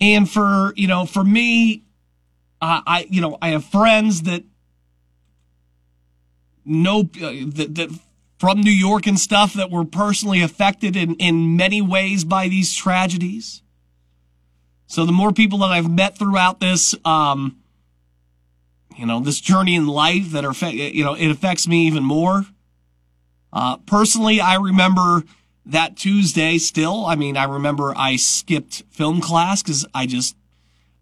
And 0.00 0.28
for, 0.28 0.72
you 0.76 0.88
know, 0.88 1.06
for 1.06 1.22
me, 1.22 1.84
uh, 2.60 2.82
I, 2.86 3.06
you 3.08 3.20
know, 3.20 3.38
I 3.40 3.50
have 3.50 3.64
friends 3.64 4.22
that 4.22 4.42
know, 6.64 7.00
uh, 7.00 7.32
that, 7.54 7.74
that 7.76 7.90
from 8.38 8.60
New 8.60 8.72
York 8.72 9.06
and 9.06 9.18
stuff 9.18 9.54
that 9.54 9.70
were 9.70 9.84
personally 9.84 10.42
affected 10.42 10.96
in, 10.96 11.14
in 11.14 11.56
many 11.56 11.80
ways 11.80 12.24
by 12.24 12.48
these 12.48 12.74
tragedies. 12.74 13.62
So 14.88 15.06
the 15.06 15.12
more 15.12 15.32
people 15.32 15.58
that 15.60 15.70
I've 15.70 15.88
met 15.88 16.18
throughout 16.18 16.58
this, 16.58 16.96
um, 17.04 17.61
you 18.96 19.06
know, 19.06 19.20
this 19.20 19.40
journey 19.40 19.74
in 19.74 19.86
life 19.86 20.30
that 20.30 20.44
are, 20.44 20.54
you 20.70 21.04
know, 21.04 21.14
it 21.14 21.28
affects 21.28 21.66
me 21.66 21.86
even 21.86 22.02
more. 22.02 22.44
Uh, 23.52 23.76
personally, 23.78 24.40
I 24.40 24.56
remember 24.56 25.24
that 25.66 25.96
Tuesday 25.96 26.58
still. 26.58 27.06
I 27.06 27.14
mean, 27.14 27.36
I 27.36 27.44
remember 27.44 27.92
I 27.96 28.16
skipped 28.16 28.82
film 28.90 29.20
class 29.20 29.62
because 29.62 29.86
I 29.94 30.06
just, 30.06 30.36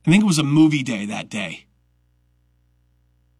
I 0.07 0.11
think 0.11 0.23
it 0.23 0.27
was 0.27 0.39
a 0.39 0.45
movie 0.45 0.83
day 0.83 1.07
that 1.07 1.29
day. 1.29 1.67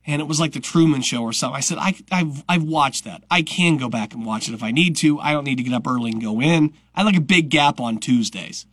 And 0.07 0.21
it 0.23 0.25
was 0.27 0.41
like 0.41 0.53
the 0.53 0.61
Truman 0.61 1.03
Show 1.03 1.23
or 1.23 1.33
something. 1.33 1.57
I 1.57 1.61
said, 1.61 1.79
I, 1.79 1.95
I've, 2.11 2.43
I've 2.49 2.63
watched 2.63 3.05
that. 3.05 3.23
I 3.31 3.43
can 3.43 3.77
go 3.77 3.89
back 3.89 4.15
and 4.15 4.25
watch 4.25 4.49
it 4.49 4.55
if 4.55 4.63
I 4.63 4.71
need 4.71 4.97
to. 4.97 5.21
I 5.21 5.33
don't 5.33 5.45
need 5.45 5.59
to 5.59 5.63
get 5.63 5.75
up 5.75 5.87
early 5.87 6.11
and 6.11 6.23
go 6.23 6.41
in. 6.41 6.73
I 6.95 7.01
had 7.01 7.07
like 7.07 7.17
a 7.17 7.21
big 7.21 7.51
gap 7.51 7.81
on 7.81 7.99
Tuesdays. 7.99 8.67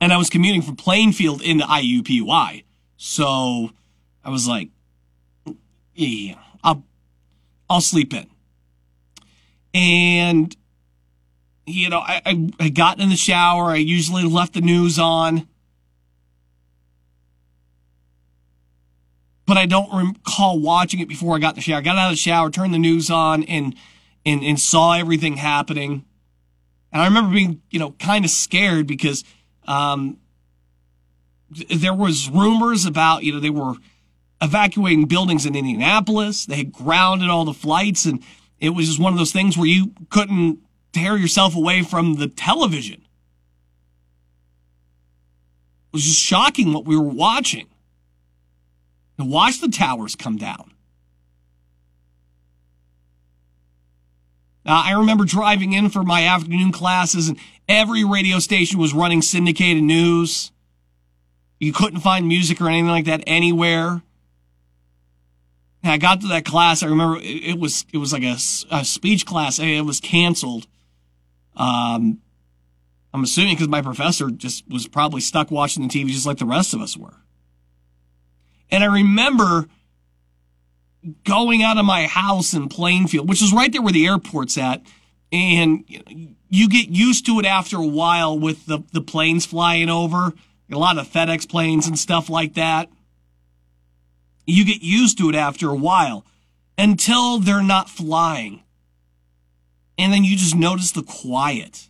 And 0.00 0.12
I 0.12 0.16
was 0.16 0.30
commuting 0.30 0.62
from 0.62 0.76
Plainfield 0.76 1.42
into 1.42 1.64
IUPUI. 1.64 2.64
So 2.96 3.72
I 4.24 4.30
was 4.30 4.46
like, 4.46 4.70
yeah, 5.94 6.34
I'll, 6.62 6.84
I'll 7.68 7.80
sleep 7.80 8.12
in. 8.12 8.26
And, 9.74 10.56
you 11.66 11.88
know, 11.88 11.98
I, 12.00 12.22
I, 12.24 12.50
I 12.60 12.68
got 12.68 13.00
in 13.00 13.08
the 13.08 13.16
shower. 13.16 13.70
I 13.70 13.76
usually 13.76 14.24
left 14.24 14.54
the 14.54 14.60
news 14.60 14.98
on. 14.98 15.48
But 19.46 19.56
I 19.56 19.66
don't 19.66 19.92
recall 19.92 20.58
watching 20.58 21.00
it 21.00 21.08
before 21.08 21.36
I 21.36 21.38
got 21.38 21.50
in 21.50 21.56
the 21.56 21.62
shower. 21.62 21.78
I 21.78 21.80
got 21.80 21.96
out 21.96 22.10
of 22.10 22.12
the 22.12 22.16
shower, 22.16 22.50
turned 22.50 22.74
the 22.74 22.78
news 22.78 23.10
on, 23.10 23.44
and, 23.44 23.74
and, 24.26 24.42
and 24.42 24.60
saw 24.60 24.92
everything 24.92 25.36
happening. 25.38 26.04
And 26.92 27.02
I 27.02 27.06
remember 27.06 27.32
being, 27.32 27.62
you 27.70 27.78
know, 27.78 27.92
kind 27.92 28.24
of 28.24 28.30
scared 28.30 28.86
because, 28.86 29.24
um, 29.66 30.18
there 31.50 31.94
was 31.94 32.28
rumors 32.28 32.84
about, 32.84 33.22
you 33.24 33.32
know, 33.32 33.40
they 33.40 33.50
were, 33.50 33.74
evacuating 34.40 35.06
buildings 35.06 35.46
in 35.46 35.56
Indianapolis. 35.56 36.46
They 36.46 36.56
had 36.56 36.72
grounded 36.72 37.28
all 37.28 37.44
the 37.44 37.52
flights 37.52 38.04
and 38.04 38.22
it 38.60 38.70
was 38.70 38.86
just 38.86 39.00
one 39.00 39.12
of 39.12 39.18
those 39.18 39.32
things 39.32 39.56
where 39.56 39.66
you 39.66 39.92
couldn't 40.10 40.60
tear 40.92 41.16
yourself 41.16 41.54
away 41.54 41.82
from 41.82 42.14
the 42.14 42.28
television. 42.28 43.02
It 45.88 45.92
was 45.92 46.04
just 46.04 46.20
shocking 46.20 46.72
what 46.72 46.84
we 46.84 46.96
were 46.96 47.02
watching. 47.02 47.66
To 49.18 49.24
watch 49.24 49.60
the 49.60 49.68
towers 49.68 50.14
come 50.14 50.36
down. 50.36 50.72
I 54.64 54.92
remember 54.92 55.24
driving 55.24 55.72
in 55.72 55.88
for 55.88 56.02
my 56.02 56.24
afternoon 56.24 56.72
classes 56.72 57.28
and 57.28 57.38
every 57.68 58.04
radio 58.04 58.38
station 58.38 58.78
was 58.78 58.92
running 58.92 59.22
syndicated 59.22 59.82
news. 59.82 60.52
You 61.58 61.72
couldn't 61.72 62.00
find 62.00 62.28
music 62.28 62.60
or 62.60 62.68
anything 62.68 62.88
like 62.88 63.06
that 63.06 63.24
anywhere. 63.26 64.02
And 65.82 65.92
I 65.92 65.96
got 65.98 66.20
to 66.22 66.28
that 66.28 66.44
class. 66.44 66.82
I 66.82 66.86
remember 66.86 67.18
it, 67.22 67.58
was 67.58 67.86
it 67.92 67.98
was 67.98 68.12
like 68.12 68.22
a, 68.22 68.36
a 68.70 68.84
speech 68.84 69.24
class. 69.26 69.58
It 69.58 69.84
was 69.84 70.00
canceled. 70.00 70.66
Um, 71.56 72.20
I'm 73.12 73.22
assuming 73.24 73.54
because 73.54 73.68
my 73.68 73.82
professor 73.82 74.30
just 74.30 74.68
was 74.68 74.86
probably 74.86 75.20
stuck 75.20 75.50
watching 75.50 75.86
the 75.86 75.88
TV 75.88 76.08
just 76.08 76.26
like 76.26 76.38
the 76.38 76.46
rest 76.46 76.74
of 76.74 76.80
us 76.80 76.96
were. 76.96 77.14
And 78.70 78.84
I 78.84 78.86
remember 78.86 79.68
going 81.24 81.62
out 81.62 81.78
of 81.78 81.84
my 81.84 82.06
house 82.06 82.52
in 82.54 82.68
Plainfield, 82.68 83.28
which 83.28 83.42
is 83.42 83.52
right 83.52 83.72
there 83.72 83.82
where 83.82 83.92
the 83.92 84.06
airport's 84.06 84.58
at, 84.58 84.82
and 85.32 85.84
you 86.48 86.68
get 86.68 86.88
used 86.88 87.26
to 87.26 87.38
it 87.38 87.46
after 87.46 87.76
a 87.76 87.86
while 87.86 88.38
with 88.38 88.66
the 88.66 88.80
the 88.92 89.00
planes 89.00 89.46
flying 89.46 89.88
over, 89.88 90.32
a 90.70 90.78
lot 90.78 90.98
of 90.98 91.06
FedEx 91.08 91.48
planes 91.48 91.86
and 91.86 91.98
stuff 91.98 92.28
like 92.28 92.54
that. 92.54 92.88
You 94.48 94.64
get 94.64 94.82
used 94.82 95.18
to 95.18 95.28
it 95.28 95.34
after 95.34 95.68
a 95.68 95.76
while 95.76 96.24
until 96.78 97.38
they're 97.38 97.62
not 97.62 97.90
flying. 97.90 98.62
And 99.98 100.12
then 100.12 100.24
you 100.24 100.36
just 100.36 100.54
notice 100.54 100.92
the 100.92 101.02
quiet. 101.02 101.88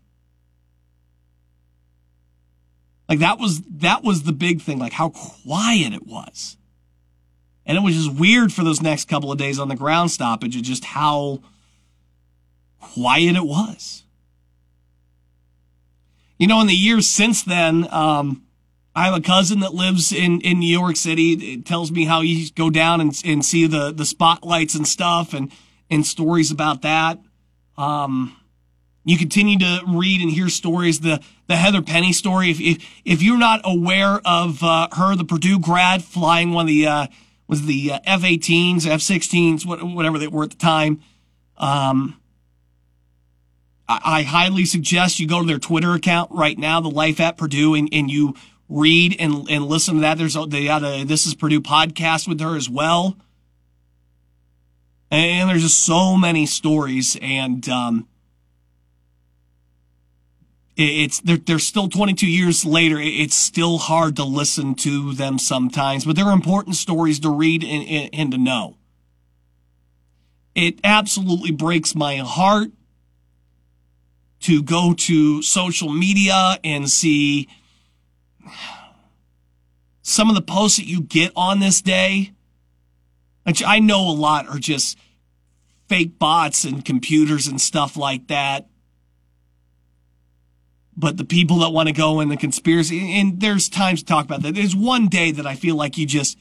Like 3.09 3.21
that 3.21 3.39
was, 3.39 3.63
that 3.63 4.03
was 4.03 4.25
the 4.25 4.33
big 4.33 4.61
thing, 4.61 4.79
like 4.79 4.93
how 4.93 5.11
quiet 5.11 5.93
it 5.93 6.07
was. 6.07 6.57
And 7.65 7.77
it 7.77 7.83
was 7.83 7.95
just 7.95 8.19
weird 8.19 8.53
for 8.53 8.65
those 8.65 8.83
next 8.83 9.09
couple 9.09 9.31
of 9.31 9.39
days 9.39 9.59
on 9.59 9.69
the 9.69 9.77
ground 9.77 10.11
stoppage 10.11 10.61
just 10.63 10.85
how 10.85 11.41
quiet 12.81 13.37
it 13.37 13.45
was. 13.45 14.03
You 16.39 16.47
know, 16.47 16.61
in 16.61 16.67
the 16.67 16.75
years 16.75 17.07
since 17.07 17.43
then, 17.43 17.87
um, 17.93 18.48
I 18.99 19.05
have 19.05 19.15
a 19.15 19.21
cousin 19.21 19.61
that 19.61 19.75
lives 19.75 20.13
in, 20.13 20.41
in 20.41 20.59
New 20.59 20.77
York 20.77 20.97
City. 20.97 21.55
It 21.55 21.65
tells 21.65 21.93
me 21.93 22.05
how 22.05 22.21
you 22.21 22.51
go 22.51 22.69
down 22.69 23.01
and, 23.01 23.17
and 23.25 23.45
see 23.45 23.69
the, 23.69 23.93
the 23.93 24.05
spotlights 24.05 24.75
and 24.75 24.89
stuff 24.89 25.35
and, 25.35 25.53
and 25.89 26.05
stories 26.05 26.51
about 26.51 26.83
that. 26.83 27.21
Um, 27.77 28.37
you 29.05 29.17
continue 29.17 29.57
to 29.61 29.83
read 29.87 30.21
and 30.21 30.33
hear 30.33 30.49
stories. 30.49 30.99
The, 30.99 31.23
the 31.47 31.55
Heather 31.55 31.81
Penney 31.81 32.13
story. 32.13 32.51
If, 32.51 32.61
if, 32.61 32.85
if 33.05 33.23
you're 33.23 33.39
not 33.39 33.61
aware 33.63 34.21
of, 34.25 34.65
uh, 34.65 34.89
her, 34.91 35.15
the 35.15 35.25
Purdue 35.25 35.61
grad 35.61 36.03
flying 36.03 36.51
one 36.51 36.65
of 36.65 36.69
the, 36.69 36.89
uh, 36.89 37.07
was 37.47 37.67
the 37.67 37.93
uh, 37.93 38.01
F-18s, 38.05 38.85
F-16s, 38.85 39.95
whatever 39.95 40.19
they 40.19 40.27
were 40.27 40.43
at 40.43 40.51
the 40.51 40.57
time. 40.57 41.01
Um, 41.57 42.21
I, 43.89 44.01
I 44.05 44.23
highly 44.23 44.65
suggest 44.65 45.21
you 45.21 45.29
go 45.29 45.41
to 45.41 45.47
their 45.47 45.61
Twitter 45.61 45.95
account 45.95 46.33
right 46.33 46.59
now, 46.59 46.81
the 46.81 46.91
Life 46.91 47.21
at 47.21 47.37
Purdue, 47.37 47.77
and, 47.77 47.89
and 47.93 48.11
you 48.11 48.35
read 48.69 49.17
and, 49.19 49.49
and 49.51 49.67
listen 49.67 49.97
to 49.97 50.01
that. 50.03 50.19
There's 50.19 50.37
they 50.49 50.65
got 50.65 50.83
a 50.83 51.05
This 51.05 51.27
is 51.27 51.35
Purdue 51.35 51.61
podcast 51.61 52.29
with 52.29 52.41
her 52.41 52.57
as 52.57 52.69
well. 52.69 53.17
And 55.11 55.49
there's 55.49 55.63
just 55.63 55.85
so 55.85 56.17
many 56.17 56.45
stories 56.45 57.17
and, 57.23 57.67
um, 57.69 58.09
it's 60.79 61.19
they're, 61.21 61.39
they're 61.39 61.59
still 61.59 61.89
22 61.89 62.27
years 62.27 62.65
later. 62.65 62.99
It's 63.01 63.35
still 63.35 63.79
hard 63.79 64.15
to 64.17 64.25
listen 64.25 64.77
to 64.77 65.13
them 65.13 65.39
sometimes, 65.39 66.05
but 66.05 66.15
they're 66.15 66.31
important 66.31 66.77
stories 66.77 67.19
to 67.21 67.31
read 67.31 67.65
and, 67.65 67.89
and, 67.89 68.11
and 68.13 68.31
to 68.31 68.39
know. 68.39 68.77
It 70.55 70.79
absolutely 70.85 71.51
breaks 71.51 71.97
my 71.97 72.19
heart 72.19 72.69
to 74.41 74.63
go 74.63 74.95
to 74.95 75.43
social 75.43 75.93
media 75.93 76.59
and 76.63 76.89
see 76.89 77.49
some 80.03 80.29
of 80.29 80.35
the 80.35 80.43
posts 80.43 80.79
that 80.79 80.87
you 80.87 81.03
get 81.03 81.33
on 81.37 81.61
this 81.61 81.83
day, 81.83 82.33
which 83.45 83.63
I 83.63 83.79
know 83.79 84.09
a 84.09 84.13
lot 84.13 84.49
are 84.49 84.59
just 84.59 84.99
fake 85.89 86.19
bots 86.19 86.65
and 86.65 86.85
computers 86.85 87.47
and 87.47 87.61
stuff 87.61 87.97
like 87.97 88.29
that. 88.29 88.69
But 90.97 91.17
the 91.17 91.25
people 91.25 91.59
that 91.59 91.71
want 91.71 91.89
to 91.89 91.95
go 91.95 92.21
in 92.21 92.29
the 92.29 92.37
conspiracy, 92.37 93.13
and 93.15 93.41
there's 93.41 93.69
times 93.69 94.01
to 94.01 94.07
talk 94.07 94.25
about 94.25 94.43
that. 94.43 94.55
There's 94.55 94.75
one 94.75 95.09
day 95.09 95.31
that 95.31 95.47
I 95.47 95.55
feel 95.55 95.77
like 95.77 95.97
you 95.97 96.07
just, 96.07 96.39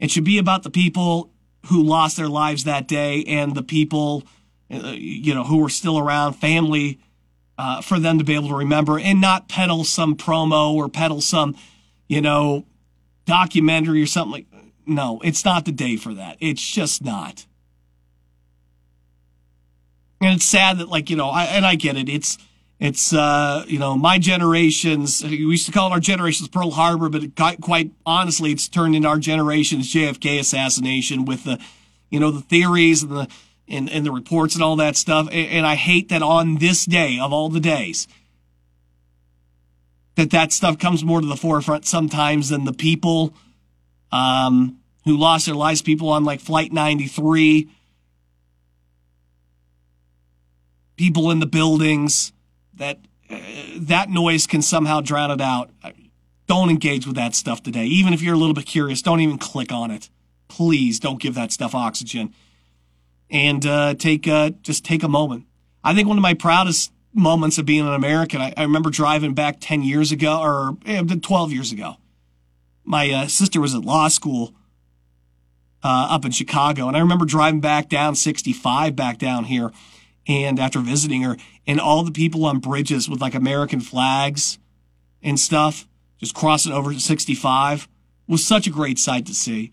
it 0.00 0.10
should 0.10 0.24
be 0.24 0.38
about 0.38 0.62
the 0.62 0.70
people 0.70 1.30
who 1.66 1.82
lost 1.82 2.16
their 2.16 2.28
lives 2.28 2.64
that 2.64 2.88
day 2.88 3.24
and 3.24 3.54
the 3.54 3.62
people, 3.62 4.24
uh, 4.72 4.92
you 4.94 5.34
know, 5.34 5.44
who 5.44 5.58
were 5.58 5.68
still 5.68 5.98
around, 5.98 6.34
family, 6.34 6.98
uh, 7.58 7.80
for 7.80 7.98
them 7.98 8.18
to 8.18 8.24
be 8.24 8.34
able 8.34 8.48
to 8.48 8.56
remember 8.56 8.98
and 8.98 9.20
not 9.20 9.48
peddle 9.48 9.84
some 9.84 10.16
promo 10.16 10.74
or 10.74 10.88
peddle 10.88 11.20
some, 11.20 11.56
you 12.08 12.20
know, 12.20 12.64
documentary 13.24 14.02
or 14.02 14.06
something 14.06 14.32
like. 14.32 14.46
No, 14.88 15.20
it's 15.24 15.44
not 15.44 15.64
the 15.64 15.72
day 15.72 15.96
for 15.96 16.14
that. 16.14 16.36
It's 16.38 16.64
just 16.64 17.04
not. 17.04 17.44
And 20.20 20.36
it's 20.36 20.44
sad 20.44 20.78
that, 20.78 20.88
like, 20.88 21.10
you 21.10 21.16
know, 21.16 21.28
I, 21.28 21.44
and 21.44 21.66
I 21.66 21.74
get 21.74 21.96
it. 21.96 22.08
It's, 22.08 22.38
it's, 22.78 23.12
uh, 23.12 23.64
you 23.66 23.78
know, 23.78 23.96
my 23.96 24.18
generation's, 24.18 25.24
we 25.24 25.36
used 25.36 25.66
to 25.66 25.72
call 25.72 25.90
it 25.90 25.92
our 25.92 26.00
generation's 26.00 26.48
Pearl 26.48 26.70
Harbor, 26.70 27.08
but 27.08 27.34
quite 27.60 27.90
honestly, 28.04 28.52
it's 28.52 28.68
turned 28.68 28.94
into 28.94 29.08
our 29.08 29.18
generation's 29.18 29.92
JFK 29.92 30.38
assassination 30.38 31.24
with 31.24 31.44
the, 31.44 31.58
you 32.10 32.20
know, 32.20 32.30
the 32.30 32.40
theories 32.40 33.02
and 33.02 33.12
the, 33.12 33.28
and, 33.68 33.90
and 33.90 34.04
the 34.04 34.12
reports 34.12 34.54
and 34.54 34.62
all 34.62 34.76
that 34.76 34.96
stuff. 34.96 35.28
And, 35.30 35.48
and 35.48 35.66
I 35.66 35.74
hate 35.74 36.08
that 36.10 36.22
on 36.22 36.56
this 36.56 36.84
day 36.84 37.18
of 37.20 37.32
all 37.32 37.48
the 37.48 37.60
days, 37.60 38.06
that 40.16 40.30
that 40.30 40.52
stuff 40.52 40.78
comes 40.78 41.04
more 41.04 41.20
to 41.20 41.26
the 41.26 41.36
forefront 41.36 41.86
sometimes 41.86 42.48
than 42.48 42.64
the 42.64 42.72
people 42.72 43.34
um, 44.12 44.78
who 45.04 45.16
lost 45.16 45.46
their 45.46 45.54
lives, 45.54 45.82
people 45.82 46.08
on 46.08 46.24
like 46.24 46.40
Flight 46.40 46.72
93, 46.72 47.68
people 50.96 51.30
in 51.30 51.40
the 51.40 51.46
buildings, 51.46 52.32
that 52.74 52.98
uh, 53.28 53.38
that 53.76 54.08
noise 54.08 54.46
can 54.46 54.62
somehow 54.62 55.00
drown 55.00 55.30
it 55.30 55.40
out. 55.40 55.70
Don't 56.46 56.70
engage 56.70 57.06
with 57.06 57.16
that 57.16 57.34
stuff 57.34 57.62
today. 57.62 57.84
Even 57.86 58.14
if 58.14 58.22
you're 58.22 58.34
a 58.34 58.38
little 58.38 58.54
bit 58.54 58.66
curious, 58.66 59.02
don't 59.02 59.20
even 59.20 59.36
click 59.36 59.72
on 59.72 59.90
it. 59.90 60.08
Please 60.48 61.00
don't 61.00 61.20
give 61.20 61.34
that 61.34 61.50
stuff 61.50 61.74
oxygen. 61.74 62.32
And 63.30 63.66
uh, 63.66 63.94
take 63.94 64.28
uh, 64.28 64.50
just 64.62 64.84
take 64.84 65.02
a 65.02 65.08
moment. 65.08 65.46
I 65.82 65.94
think 65.94 66.08
one 66.08 66.16
of 66.16 66.22
my 66.22 66.34
proudest 66.34 66.92
moments 67.12 67.58
of 67.58 67.66
being 67.66 67.86
an 67.86 67.94
American. 67.94 68.40
I, 68.40 68.52
I 68.56 68.62
remember 68.62 68.90
driving 68.90 69.34
back 69.34 69.56
10 69.60 69.82
years 69.82 70.12
ago 70.12 70.40
or 70.40 70.76
eh, 70.84 71.02
12 71.02 71.52
years 71.52 71.72
ago. 71.72 71.96
My 72.84 73.10
uh, 73.10 73.26
sister 73.26 73.60
was 73.60 73.74
at 73.74 73.82
law 73.82 74.08
school 74.08 74.54
uh, 75.82 76.08
up 76.10 76.24
in 76.24 76.30
Chicago, 76.30 76.86
and 76.88 76.96
I 76.96 77.00
remember 77.00 77.24
driving 77.24 77.60
back 77.60 77.88
down 77.88 78.14
65 78.14 78.94
back 78.94 79.18
down 79.18 79.44
here, 79.44 79.72
and 80.28 80.60
after 80.60 80.80
visiting 80.80 81.22
her, 81.22 81.36
and 81.66 81.80
all 81.80 82.04
the 82.04 82.12
people 82.12 82.44
on 82.44 82.58
bridges 82.58 83.08
with 83.08 83.20
like 83.20 83.34
American 83.34 83.80
flags 83.80 84.58
and 85.22 85.40
stuff 85.40 85.88
just 86.18 86.34
crossing 86.34 86.72
over 86.72 86.92
to 86.92 87.00
65 87.00 87.88
was 88.28 88.44
such 88.44 88.66
a 88.66 88.70
great 88.70 88.98
sight 88.98 89.26
to 89.26 89.34
see. 89.34 89.72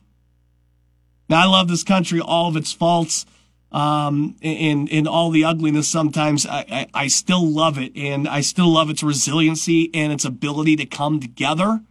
Now, 1.30 1.43
I 1.43 1.45
love 1.45 1.68
this 1.68 1.84
country, 1.84 2.20
all 2.20 2.49
of 2.49 2.58
its 2.58 2.72
faults 2.72 3.26
um, 3.74 4.36
in 4.41 4.88
in 4.88 5.07
all 5.07 5.32
the 5.32 5.43
ugliness 5.43 5.88
sometimes 5.88 6.45
I, 6.45 6.59
I, 6.69 6.88
I, 6.93 7.07
still 7.07 7.43
love 7.43 7.80
it 7.80 7.97
and 7.97 8.28
I 8.28 8.41
still 8.41 8.71
love 8.71 8.91
its 8.91 9.01
resiliency 9.01 9.89
and 9.95 10.13
its 10.13 10.26
ability 10.26 10.76
to 10.76 10.86
come 10.86 11.19
together. 11.19 11.82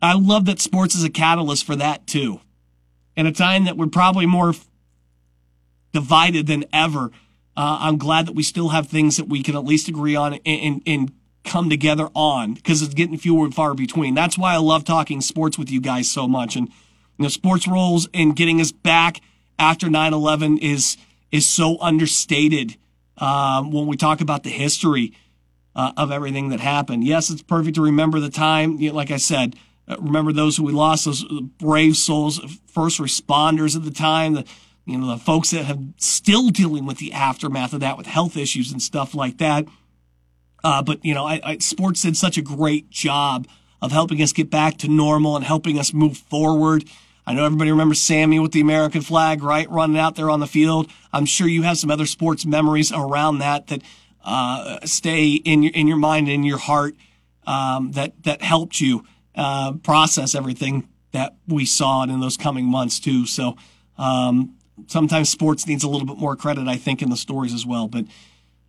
I 0.00 0.12
love 0.14 0.44
that 0.44 0.60
sports 0.60 0.94
is 0.94 1.02
a 1.02 1.10
catalyst 1.10 1.64
for 1.64 1.74
that 1.74 2.06
too. 2.06 2.40
In 3.16 3.26
a 3.26 3.32
time 3.32 3.64
that 3.64 3.76
we're 3.76 3.86
probably 3.86 4.26
more 4.26 4.54
divided 5.92 6.46
than 6.46 6.66
ever, 6.72 7.10
uh, 7.56 7.78
I'm 7.80 7.96
glad 7.96 8.26
that 8.26 8.34
we 8.34 8.42
still 8.44 8.68
have 8.68 8.86
things 8.86 9.16
that 9.16 9.28
we 9.28 9.42
can 9.42 9.56
at 9.56 9.64
least 9.64 9.88
agree 9.88 10.14
on 10.14 10.34
and, 10.34 10.42
and, 10.46 10.82
and 10.86 11.12
come 11.44 11.68
together 11.68 12.10
on 12.14 12.54
because 12.54 12.82
it's 12.82 12.94
getting 12.94 13.18
fewer 13.18 13.44
and 13.44 13.54
far 13.54 13.74
between. 13.74 14.14
That's 14.14 14.36
why 14.38 14.54
I 14.54 14.58
love 14.58 14.84
talking 14.84 15.20
sports 15.20 15.58
with 15.58 15.70
you 15.70 15.80
guys 15.80 16.10
so 16.10 16.28
much. 16.28 16.54
And 16.54 16.68
you 17.18 17.22
know, 17.22 17.28
sports 17.28 17.66
roles 17.66 18.08
and 18.14 18.34
getting 18.36 18.60
us 18.60 18.72
back 18.72 19.20
after 19.58 19.86
9-11 19.86 20.58
is, 20.60 20.96
is 21.30 21.46
so 21.46 21.78
understated, 21.80 22.76
um, 23.18 23.70
when 23.70 23.86
we 23.86 23.96
talk 23.96 24.20
about 24.20 24.42
the 24.42 24.50
history, 24.50 25.12
uh, 25.76 25.92
of 25.96 26.10
everything 26.10 26.50
that 26.50 26.60
happened. 26.60 27.04
Yes, 27.04 27.30
it's 27.30 27.42
perfect 27.42 27.76
to 27.76 27.82
remember 27.82 28.20
the 28.20 28.30
time. 28.30 28.76
You 28.78 28.90
know, 28.90 28.96
like 28.96 29.10
I 29.10 29.16
said, 29.16 29.56
uh, 29.88 29.96
remember 29.98 30.32
those 30.32 30.56
who 30.56 30.64
we 30.64 30.72
lost, 30.72 31.04
those 31.04 31.24
brave 31.58 31.96
souls, 31.96 32.40
first 32.66 32.98
responders 33.00 33.76
at 33.76 33.84
the 33.84 33.90
time, 33.90 34.34
the, 34.34 34.44
you 34.86 34.98
know, 34.98 35.08
the 35.08 35.18
folks 35.18 35.50
that 35.50 35.64
have 35.64 35.80
still 35.96 36.48
dealing 36.50 36.86
with 36.86 36.98
the 36.98 37.12
aftermath 37.12 37.72
of 37.72 37.80
that 37.80 37.98
with 37.98 38.06
health 38.06 38.36
issues 38.36 38.72
and 38.72 38.80
stuff 38.80 39.14
like 39.14 39.38
that. 39.38 39.66
Uh, 40.62 40.82
but 40.82 41.04
you 41.04 41.14
know, 41.14 41.26
I, 41.26 41.40
I, 41.44 41.58
sports 41.58 42.02
did 42.02 42.16
such 42.16 42.38
a 42.38 42.42
great 42.42 42.88
job 42.90 43.46
of 43.82 43.92
helping 43.92 44.22
us 44.22 44.32
get 44.32 44.50
back 44.50 44.78
to 44.78 44.88
normal 44.88 45.36
and 45.36 45.44
helping 45.44 45.78
us 45.78 45.92
move 45.92 46.16
forward. 46.16 46.84
I 47.26 47.32
know 47.32 47.44
everybody 47.44 47.70
remembers 47.70 48.00
Sammy 48.00 48.38
with 48.38 48.52
the 48.52 48.60
American 48.60 49.00
flag, 49.00 49.42
right? 49.42 49.68
Running 49.70 49.98
out 49.98 50.14
there 50.14 50.28
on 50.28 50.40
the 50.40 50.46
field. 50.46 50.90
I'm 51.12 51.24
sure 51.24 51.48
you 51.48 51.62
have 51.62 51.78
some 51.78 51.90
other 51.90 52.06
sports 52.06 52.44
memories 52.44 52.92
around 52.92 53.38
that 53.38 53.68
that 53.68 53.82
uh, 54.22 54.78
stay 54.84 55.32
in 55.32 55.62
your 55.62 55.72
in 55.72 55.86
your 55.86 55.96
mind 55.96 56.26
and 56.26 56.34
in 56.34 56.44
your 56.44 56.58
heart 56.58 56.94
um, 57.46 57.92
that 57.92 58.22
that 58.24 58.42
helped 58.42 58.80
you 58.80 59.04
uh, 59.34 59.72
process 59.82 60.34
everything 60.34 60.88
that 61.12 61.36
we 61.46 61.64
saw 61.64 62.02
in 62.02 62.20
those 62.20 62.36
coming 62.36 62.66
months 62.66 63.00
too. 63.00 63.24
So 63.26 63.56
um, 63.96 64.56
sometimes 64.86 65.28
sports 65.28 65.66
needs 65.66 65.84
a 65.84 65.88
little 65.88 66.06
bit 66.06 66.18
more 66.18 66.36
credit, 66.36 66.68
I 66.68 66.76
think, 66.76 67.02
in 67.02 67.08
the 67.08 67.16
stories 67.16 67.54
as 67.54 67.64
well. 67.64 67.88
But 67.88 68.04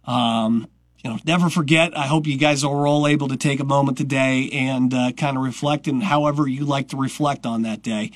um, 0.06 0.68
you 1.04 1.10
know, 1.10 1.20
never 1.26 1.50
forget. 1.50 1.98
I 1.98 2.08
hope 2.08 2.26
you 2.26 2.38
guys 2.38 2.64
are 2.64 2.88
all 2.88 3.06
able 3.06 3.28
to 3.28 3.38
take 3.38 3.60
a 3.60 3.66
moment 3.66 3.98
today 3.98 4.50
and 4.52 4.94
uh, 4.94 5.12
kind 5.12 5.36
of 5.36 5.44
reflect, 5.44 5.88
and 5.88 6.04
however 6.04 6.48
you 6.48 6.66
like 6.66 6.90
to 6.90 6.98
reflect 6.98 7.46
on 7.46 7.64
that 7.64 7.82
day. 7.82 8.12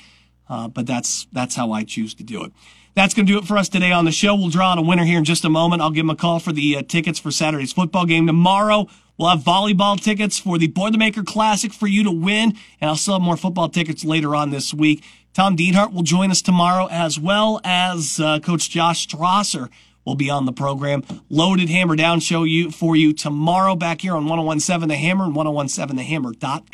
Uh, 0.50 0.68
but 0.68 0.86
that's 0.86 1.28
that's 1.32 1.54
how 1.54 1.70
I 1.72 1.84
choose 1.84 2.12
to 2.14 2.24
do 2.24 2.44
it. 2.44 2.52
That's 2.94 3.14
going 3.14 3.24
to 3.24 3.32
do 3.32 3.38
it 3.38 3.46
for 3.46 3.56
us 3.56 3.68
today 3.68 3.92
on 3.92 4.04
the 4.04 4.10
show. 4.10 4.34
We'll 4.34 4.50
draw 4.50 4.72
on 4.72 4.78
a 4.78 4.82
winner 4.82 5.04
here 5.04 5.18
in 5.18 5.24
just 5.24 5.44
a 5.44 5.48
moment. 5.48 5.80
I'll 5.80 5.92
give 5.92 6.04
him 6.04 6.10
a 6.10 6.16
call 6.16 6.40
for 6.40 6.52
the 6.52 6.76
uh, 6.76 6.82
tickets 6.82 7.20
for 7.20 7.30
Saturday's 7.30 7.72
football 7.72 8.04
game 8.04 8.26
tomorrow. 8.26 8.88
We'll 9.16 9.28
have 9.28 9.40
volleyball 9.40 10.02
tickets 10.02 10.38
for 10.38 10.58
the 10.58 10.66
Boilermaker 10.66 11.24
Classic 11.24 11.72
for 11.72 11.86
you 11.86 12.02
to 12.02 12.10
win, 12.10 12.56
and 12.80 12.90
I'll 12.90 12.96
still 12.96 13.14
have 13.14 13.22
more 13.22 13.36
football 13.36 13.68
tickets 13.68 14.04
later 14.04 14.34
on 14.34 14.50
this 14.50 14.74
week. 14.74 15.04
Tom 15.34 15.56
Dienhart 15.56 15.92
will 15.92 16.02
join 16.02 16.32
us 16.32 16.42
tomorrow, 16.42 16.88
as 16.90 17.20
well 17.20 17.60
as 17.62 18.18
uh, 18.18 18.40
Coach 18.40 18.70
Josh 18.70 19.06
Strasser 19.06 19.68
will 20.04 20.16
be 20.16 20.30
on 20.30 20.46
the 20.46 20.52
program. 20.52 21.04
Loaded 21.28 21.68
Hammer 21.68 21.94
Down 21.94 22.18
show 22.18 22.42
you 22.42 22.70
for 22.70 22.96
you 22.96 23.12
tomorrow 23.12 23.76
back 23.76 24.00
here 24.00 24.16
on 24.16 24.26
1017 24.26 24.88
The 24.88 24.96
Hammer 24.96 25.26
and 25.26 25.34
1017thehammer.com. 25.34 26.64